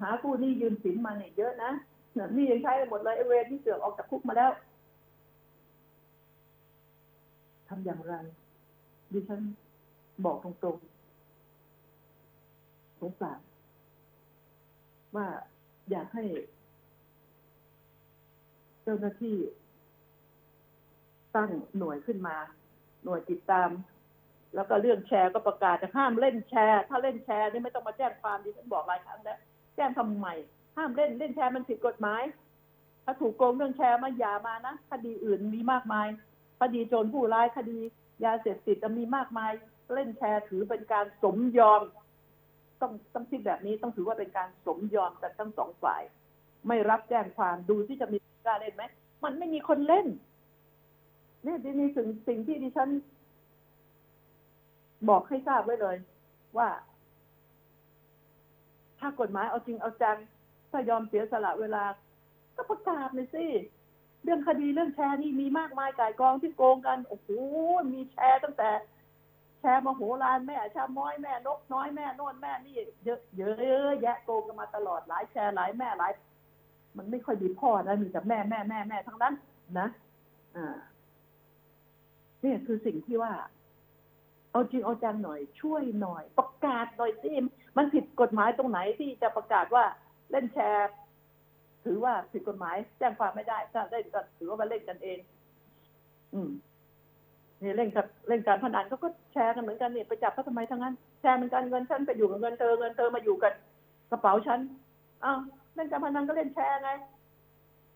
[0.00, 1.70] หาผู้หนี้ยืมสินมาเนี่ยเยอะนะ
[2.16, 4.52] นี่ยหนี่ยังใช้ไปหมดเลยไอเวรที่เสือกออกจากคุกมาแล้ว
[7.68, 8.14] ทำอย่างไร
[9.12, 9.40] ดิฉัน
[10.24, 10.91] บอกตรงๆ
[13.02, 13.40] สงสาร
[15.16, 15.26] ว่า
[15.90, 16.24] อยากให้
[18.82, 19.38] เจ้าหน้าที่
[21.36, 22.36] ตั้งหน่วยขึ้นมา
[23.04, 23.70] หน่วยติดตาม
[24.54, 29.38] แล้วก็เรื่องแชร์ก็ประกาศจะห้ามเล่นแชร์ ถ้าเล่นแชร์นี่ไม่ต้องมาแจ้งความดิฉันบอกหลายครั้งแล้ว
[29.76, 30.26] แจ้งทำไม
[30.76, 32.22] ห้ามเล่นเล่นแชร์มันผิดกฎหมาย
[33.04, 36.06] ถ้าถูกโกงเรื่องแชร์มาอย่ามานะคดีอื่นมีมากมาย
[36.60, 37.78] คดีโจรผู้ร้ายคดี
[38.24, 39.52] ยาเสพติดมีมากมาย
[39.94, 41.82] เล่นแชร์ถือเป็นการสมยอม
[42.82, 46.02] ต้องต้องคิดแบบนี้ต้องถือว่าเป็นการสมยอมกันทั้งสองฝ่าย
[46.68, 48.84] ไม่รับแจ้งความดูที่จะมีกล้าเล่นไหม
[49.24, 50.06] มันไม่มีคนเล่น
[51.44, 52.88] นี่ทีนี้ถึงสิ่งที่ดิฉัน
[55.08, 55.96] บอกให้ทราบไว้เลย
[56.58, 56.68] ว่า
[58.98, 60.18] ถ้ากฎหมายเอาจริงเอาจัง
[60.70, 61.84] ถ้ายอมเสียสละเวลา
[62.56, 63.46] ก็ประกาศเลยสิ
[64.24, 67.28] เรื่องคดีเรื่องแชร์นี่มีมากมายกายกองที่โกงกันโอ้โห
[67.92, 68.70] มีแชร์ตั้งแต่
[69.62, 76.12] แชร์มาโหรานแม่ชาม้อยแม่นกน้อยแม่โน่นแม่นี่เยอะเยอะแยะโกงกันมาตลอดหลายแชร์หลายแม่หลาย
[76.96, 79.34] มันไม่ค่อยมีพ่อนะมีแต่แม่แม่แม่แม่ทั้งนั้น
[79.78, 79.88] นะ
[80.56, 80.76] อ่า
[82.44, 83.32] นี่คือสิ่งที่ว่า
[84.50, 87.32] เอาจริงเอาจังหน่อย ช่วยหน่อย ประกาศหน่อยสิ
[87.76, 89.84] มันผิดกฎหมายตรงไหนที่จะประกาศว่า
[90.30, 90.90] เล่นแชร์
[91.84, 95.18] ถือว่าผิดกฎหมายแจ้งความไม่ได้ถ้าเล่นก็ถือว่ามาเล่นกันเอง
[96.34, 96.50] อืม
[97.62, 103.52] นี่เล่นกับเล่นการพนันเขาก็แชร์กันเหมือนกันเนี่ยไปจับเขาทำไมทั้งนั้น แชร์เหมือนกันเงินฉันไปอยู่กับเงินเธอเงินเธอมาอยู่กัน
[104.10, 104.60] กระเป๋าฉัน
[105.24, 105.38] อ้าว
[105.74, 106.90] เล่นการพนันก็เล่นแชร์ไง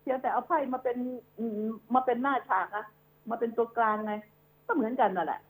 [0.01, 0.97] เพียงแต่เอาไพ่มาเป็น
[1.65, 2.85] มมาเป็นหน้าฉากอะ
[3.29, 4.13] มาเป็นตัวกลางไง
[4.67, 5.41] ก็เหมือนกันนั่นแหละ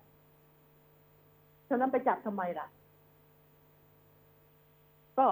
[1.70, 2.68] ฉะนั้นไปจับทำไมล่ะ
[5.18, 5.26] ก็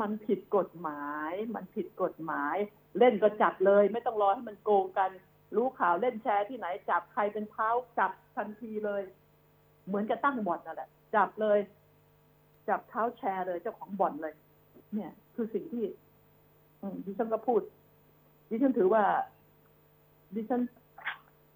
[0.00, 2.56] มันผิดกฎหมาย มันผิดกฎหมาย
[2.98, 5.10] เล่นก็จับเลย ไม่ต้องรอให้มันโกงกัน
[5.54, 7.68] รู้ข่าวเล่นแชร์ที่ไหนจับใครเป็นเท้า
[7.98, 9.02] จับทันทีเลย
[9.86, 11.58] เหมือนจะตั้งบ่อนนั่นแหละ จับเลย
[12.68, 14.34] จับเท้าแชร์เลยเจ้าของบ่อนเลย
[14.94, 15.84] เนี่ย คือสิ่งที่
[17.04, 17.60] ดิฉันก็พูด
[18.50, 19.04] ดิฉันถือว่า
[20.34, 20.62] ดิฉัน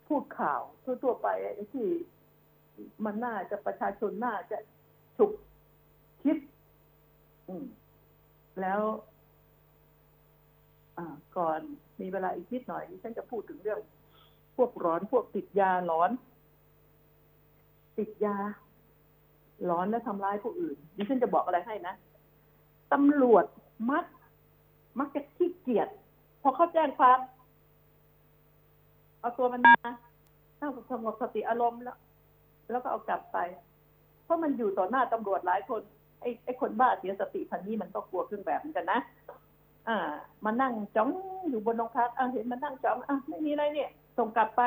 [0.09, 0.61] พูดข่าว
[1.03, 1.29] ทั่วๆไป
[1.73, 1.87] ที่
[3.05, 4.59] มันน่าจะประชาชนน่าจะ
[5.17, 5.33] ฉุก
[6.23, 6.37] คิด
[7.49, 7.65] อืม
[8.61, 8.81] แล้ว
[11.37, 11.61] ก่อน
[12.01, 13.81] มีเวลาอีกนิดหน่อยฉันจะพูดถึงเรื่อง
[14.57, 16.11] พวกร้อนพวกติดยาหลอน
[17.99, 18.37] ติดยา
[19.65, 21.95] หลอนและทำร้ายผู้อื่นดิฉันจะบอกอะไรให้นะ
[22.93, 23.45] ตำรวจ
[23.91, 24.05] มัก
[24.99, 25.89] มักจะขี้เกียจ
[26.43, 27.19] พอเขาแจ้งความ
[29.21, 29.77] เอาตัวมันมา
[30.61, 31.99] ตั้งสงบสติอารมณ์แล้ว
[32.71, 33.39] แล้วก็เอากลับไป
[34.25, 35.81] เพราะมันอยู่ต่อหน้าตำรวจหลายคน
[36.21, 39.01] ไอ้ไอ้คนบ้าเสียสติพันนี้มันก็กลัวเครื่องแบบเหมือนกันนะ
[39.89, 39.99] อ่า
[40.45, 41.11] มานั่งจ้อง
[41.49, 44.63] อยู่บนโรงพักอ่าเห็นมันนั่งจ้องอะไม่มีอะไรเนี่ย ส่งกลับไป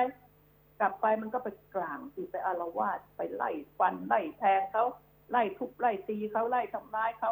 [0.79, 3.49] กลับไปมันก็ไปกลางสิไปอารวาสไปไล่
[3.79, 4.85] ฟันไล่แทงเขา
[5.31, 7.31] ไล่ทุบไล่ตีเขาไล่ทำร้ายเขา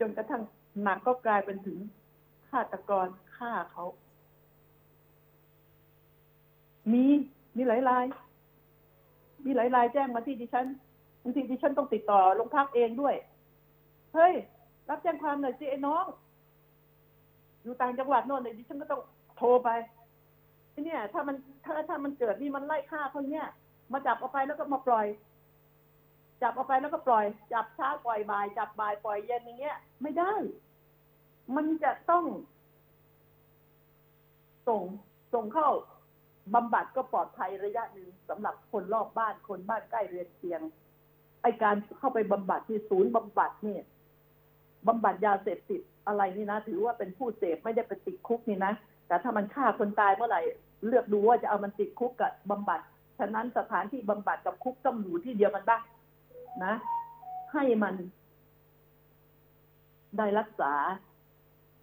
[0.00, 0.42] จนกระทั่ง
[0.82, 1.78] หนักก็กลายเป็นถึง
[2.50, 3.84] ฆาตกรฆ่าเขา
[6.92, 7.04] มี
[7.56, 8.04] มีหลายราย
[9.44, 10.66] มีหลายรายแจ้งมาที่ดิฉัน
[11.22, 13.14] บางทีดิฉันต้องติดต่อโรงพักเองด้วย
[14.14, 14.34] เฮ้ย
[14.88, 16.04] รับแจ้งความหน่อยสิไอ้น้อง
[17.66, 19.02] อยู่ต่างจังหวัดโน่นเลยดิฉันก็ต้อง
[19.36, 19.68] โทรไป
[20.84, 23.46] เนี่ย ถ้ามันถ้าถ้ามันเกิดนี่มันไล่ฆ่าเขาเนี่ย
[23.92, 25.06] มาจับเอาไปแล้วก็มาปล่อย
[26.42, 30.32] จับเอาไปแล้วก็ปล่อย จับเช้าปล่อยบ่าย จับบ่ายปล่อยเย็นอย่างเงี้ย ไม่ได้
[31.56, 32.24] มันจะต้อง
[34.68, 34.82] ส่ง
[35.34, 35.70] ส่งเข้า
[36.54, 40.60] บำบัดก็ปลอดภัยระยะหนึ่งสำหรับคนรอบบ้านคนบ้านใกล้เรือนเคียง
[41.42, 43.82] ไอการเข้าไปบำบัดที่ศูนย์บำบัดเนี่ย
[44.86, 48.72] บำบัดยาเสพติด อะไรนี่นะ ถือว่าเป็นผู้เสพไม่ได้ไปติดคุกนี่นะ
[49.06, 50.42] แต่ถ้ามันฆ่าคนตายเมื่อไหร่
[50.86, 52.80] เลือกดูว่าจะเอามันติดคุกกับบำบัด
[53.18, 55.82] ฉะนั้นสถานที่บำบัดกับคุกต้องอยู่ที่เดียวกันบ้าง
[56.64, 56.74] นะ
[57.52, 57.94] ให้มัน
[60.18, 60.72] ได้รักษา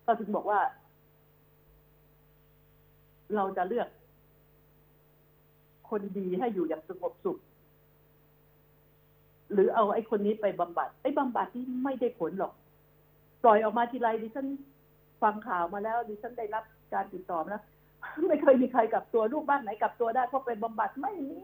[0.05, 0.59] ก็ถึงบอกว่า
[3.35, 3.87] เราจะเลือก
[5.89, 7.37] คนดีให้อยู่อย่างสงบสุข
[9.53, 12.53] หรือเอาไอ้คนนี้ไปบำบัดไอ้บำบัดที่ไม่ได้ผลหรอก
[13.43, 14.47] ปล่อยออกมาทีไรดิฉัน
[15.21, 16.63] ฟังข่าวมาแล้วดิฉันได้รับ
[16.93, 17.63] การติดต่อมาแล้ว
[18.27, 21.41] ไม่เคยมีใครกลับตัวลูกบ้านไหนกลับตัวได้เพราะเป็นบำบัดไม่มี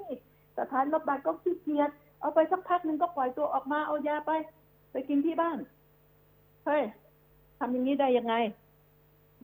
[0.60, 1.90] สถานบำบัดก็ขี้เกียจ
[2.22, 4.32] เอาไปสักพักหนึ่งก็ปล่อยตัวออกมาเอายาไป
[4.92, 5.58] ไปกินที่บ้าน
[6.66, 6.84] เฮ้ย
[7.60, 8.34] ทำอย่างนี้ได้ยังไง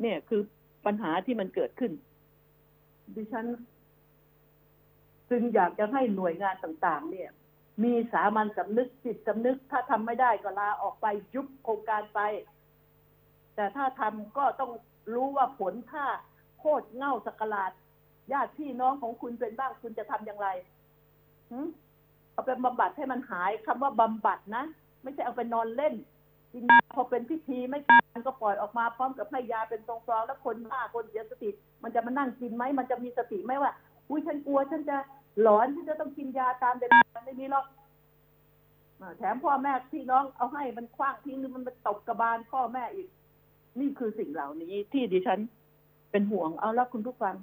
[0.02, 0.42] เนี่ยคือ
[0.86, 1.92] ปัญหาที่มันเกิดขึ้น
[3.16, 3.46] ดิฉัน
[5.30, 7.30] จึงอยากจะให้หน่วยงานต่าง ๆ เนี่ย
[7.84, 11.06] มีสามัญสำนึกจิตสำนึก ถ้าทำไม่ได้ก็ลาออกไป
[11.36, 12.20] ยุบโครงการไป
[13.56, 14.72] แต่ถ้าทำก็ต้อง
[15.14, 16.06] รู้ว่าผลถ้า
[16.60, 17.72] โคตรเง่าสกลาด
[18.32, 20.48] ญาติพี่น้องของคุณเป็นบ้างคุณจะทำอย่างไร
[22.32, 24.64] เอาไปบำบัดให้มันหายคำว่าบำบัดนะ
[25.04, 25.94] ไม่ใช่เอาไปนอนเล่น
[26.54, 26.64] กิน
[26.96, 31.50] พอเป็นพิธีไม่กินก็ปล่อยออกมาพร้อมกับให้ยาเป็นซองๆแล้วคนบ้าคนเสียสติ
[31.84, 33.72] มันจะมานั่งกินไหมมันจะมีสติไหมว่า
[34.10, 34.98] อุ้ยฉันกลัวฉันจะ
[35.42, 36.90] หลอนฉันจะต้องกินยาตามเด็ก
[37.26, 37.66] ไม่มีหรอก
[39.18, 43.10] แถมพ่อแม่พี่น้องเอาให้มันคว้างทิ้งหรือมันมาตบกระบาลพ่อแม่อีก
[43.80, 45.40] นี่คือสิ่งเหล่านี้ที่ดิฉัน
[46.12, 47.36] เป็นห่วงเอาละคุณผู้ฟัง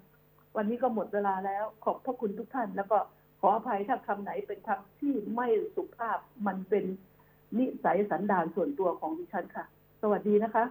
[0.56, 2.98] วันนี้ก็หมดเวลาแล้ว ขอบพระคุณทุกท่าน แล้วก็
[3.40, 6.84] ขออภัยถ้าคำไหนเป็นคำที่ไม่สุภาพมันเป็น
[7.58, 9.64] นิสัยสันดานส่วนตัวของดิฉันค่ะ
[10.02, 10.64] สวัสดีนะคะ